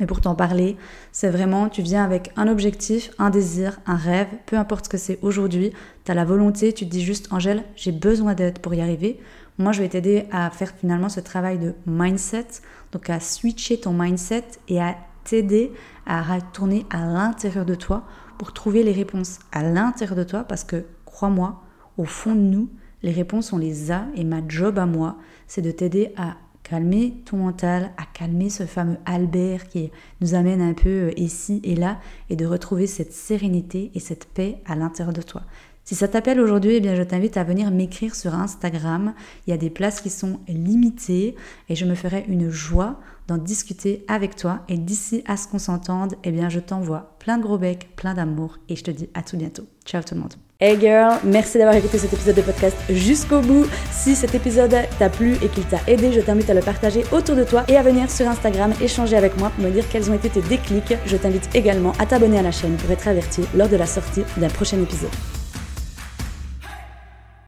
Mais 0.00 0.06
pour 0.06 0.20
t'en 0.20 0.34
parler, 0.34 0.76
c'est 1.12 1.28
vraiment, 1.28 1.68
tu 1.68 1.82
viens 1.82 2.02
avec 2.02 2.32
un 2.36 2.48
objectif, 2.48 3.10
un 3.18 3.30
désir, 3.30 3.78
un 3.86 3.96
rêve, 3.96 4.28
peu 4.46 4.56
importe 4.56 4.86
ce 4.86 4.90
que 4.90 4.98
c'est 4.98 5.18
aujourd'hui, 5.22 5.72
tu 6.04 6.10
as 6.10 6.14
la 6.14 6.24
volonté, 6.24 6.72
tu 6.72 6.86
te 6.86 6.90
dis 6.90 7.04
juste, 7.04 7.32
Angèle, 7.32 7.62
j'ai 7.76 7.92
besoin 7.92 8.34
d'aide 8.34 8.58
pour 8.58 8.74
y 8.74 8.80
arriver. 8.80 9.20
Moi, 9.58 9.72
je 9.72 9.82
vais 9.82 9.88
t'aider 9.88 10.24
à 10.32 10.48
faire 10.50 10.72
finalement 10.80 11.10
ce 11.10 11.20
travail 11.20 11.58
de 11.58 11.74
mindset, 11.86 12.46
donc 12.90 13.10
à 13.10 13.20
switcher 13.20 13.78
ton 13.78 13.92
mindset 13.92 14.44
et 14.68 14.80
à 14.80 14.96
t'aider 15.24 15.72
à 16.06 16.22
retourner 16.22 16.86
à 16.90 17.04
l'intérieur 17.04 17.64
de 17.64 17.74
toi 17.74 18.04
pour 18.38 18.52
trouver 18.52 18.82
les 18.82 18.92
réponses 18.92 19.38
à 19.52 19.62
l'intérieur 19.62 20.16
de 20.16 20.24
toi 20.24 20.44
parce 20.44 20.64
que, 20.64 20.84
crois-moi, 21.04 21.62
au 21.98 22.04
fond 22.04 22.34
de 22.34 22.40
nous, 22.40 22.68
les 23.02 23.12
réponses, 23.12 23.52
on 23.52 23.58
les 23.58 23.92
a 23.92 24.06
et 24.14 24.24
ma 24.24 24.40
job 24.48 24.78
à 24.78 24.86
moi, 24.86 25.16
c'est 25.46 25.62
de 25.62 25.70
t'aider 25.70 26.12
à 26.16 26.36
calmer 26.72 27.12
ton 27.26 27.36
mental, 27.36 27.90
à 27.98 28.04
calmer 28.14 28.48
ce 28.48 28.64
fameux 28.64 28.96
Albert 29.04 29.68
qui 29.68 29.90
nous 30.22 30.34
amène 30.34 30.62
un 30.62 30.72
peu 30.72 30.88
euh, 30.88 31.20
ici 31.20 31.60
et 31.64 31.76
là 31.76 32.00
et 32.30 32.36
de 32.36 32.46
retrouver 32.46 32.86
cette 32.86 33.12
sérénité 33.12 33.90
et 33.94 34.00
cette 34.00 34.24
paix 34.24 34.56
à 34.64 34.74
l'intérieur 34.74 35.12
de 35.12 35.20
toi. 35.20 35.42
Si 35.84 35.94
ça 35.94 36.08
t'appelle 36.08 36.40
aujourd'hui, 36.40 36.76
eh 36.76 36.80
bien 36.80 36.94
je 36.94 37.02
t'invite 37.02 37.36
à 37.36 37.44
venir 37.44 37.70
m'écrire 37.70 38.14
sur 38.14 38.34
Instagram. 38.34 39.12
Il 39.46 39.50
y 39.50 39.52
a 39.52 39.58
des 39.58 39.68
places 39.68 40.00
qui 40.00 40.08
sont 40.08 40.40
limitées 40.48 41.36
et 41.68 41.74
je 41.74 41.84
me 41.84 41.94
ferai 41.94 42.24
une 42.26 42.48
joie 42.48 42.98
d'en 43.28 43.36
discuter 43.36 44.02
avec 44.08 44.34
toi. 44.34 44.60
Et 44.70 44.78
d'ici 44.78 45.22
à 45.26 45.36
ce 45.36 45.48
qu'on 45.48 45.58
s'entende, 45.58 46.14
eh 46.24 46.32
bien 46.32 46.48
je 46.48 46.60
t'envoie 46.60 47.16
plein 47.18 47.36
de 47.36 47.42
gros 47.42 47.58
becs, 47.58 47.94
plein 47.96 48.14
d'amour 48.14 48.56
et 48.70 48.76
je 48.76 48.84
te 48.84 48.90
dis 48.90 49.10
à 49.12 49.22
tout 49.22 49.36
bientôt. 49.36 49.66
Ciao 49.84 50.02
tout 50.02 50.14
le 50.14 50.22
monde. 50.22 50.34
Hey 50.64 50.78
girl, 50.78 51.18
merci 51.24 51.58
d'avoir 51.58 51.74
écouté 51.74 51.98
cet 51.98 52.12
épisode 52.12 52.36
de 52.36 52.40
podcast 52.40 52.76
jusqu'au 52.88 53.40
bout. 53.40 53.66
Si 53.90 54.14
cet 54.14 54.36
épisode 54.36 54.72
t'a 54.96 55.08
plu 55.08 55.34
et 55.42 55.48
qu'il 55.48 55.64
t'a 55.64 55.80
aidé, 55.88 56.12
je 56.12 56.20
t'invite 56.20 56.48
à 56.50 56.54
le 56.54 56.60
partager 56.60 57.02
autour 57.10 57.34
de 57.34 57.42
toi 57.42 57.64
et 57.66 57.76
à 57.76 57.82
venir 57.82 58.08
sur 58.08 58.28
Instagram 58.28 58.72
échanger 58.80 59.16
avec 59.16 59.36
moi 59.38 59.50
pour 59.50 59.64
me 59.64 59.70
dire 59.72 59.82
quels 59.90 60.08
ont 60.08 60.14
été 60.14 60.30
tes 60.30 60.42
déclics. 60.42 60.94
Je 61.04 61.16
t'invite 61.16 61.52
également 61.56 61.94
à 61.98 62.06
t'abonner 62.06 62.38
à 62.38 62.42
la 62.42 62.52
chaîne 62.52 62.76
pour 62.76 62.92
être 62.92 63.08
averti 63.08 63.42
lors 63.56 63.68
de 63.68 63.74
la 63.74 63.86
sortie 63.86 64.22
d'un 64.36 64.50
prochain 64.50 64.80
épisode. 64.80 65.10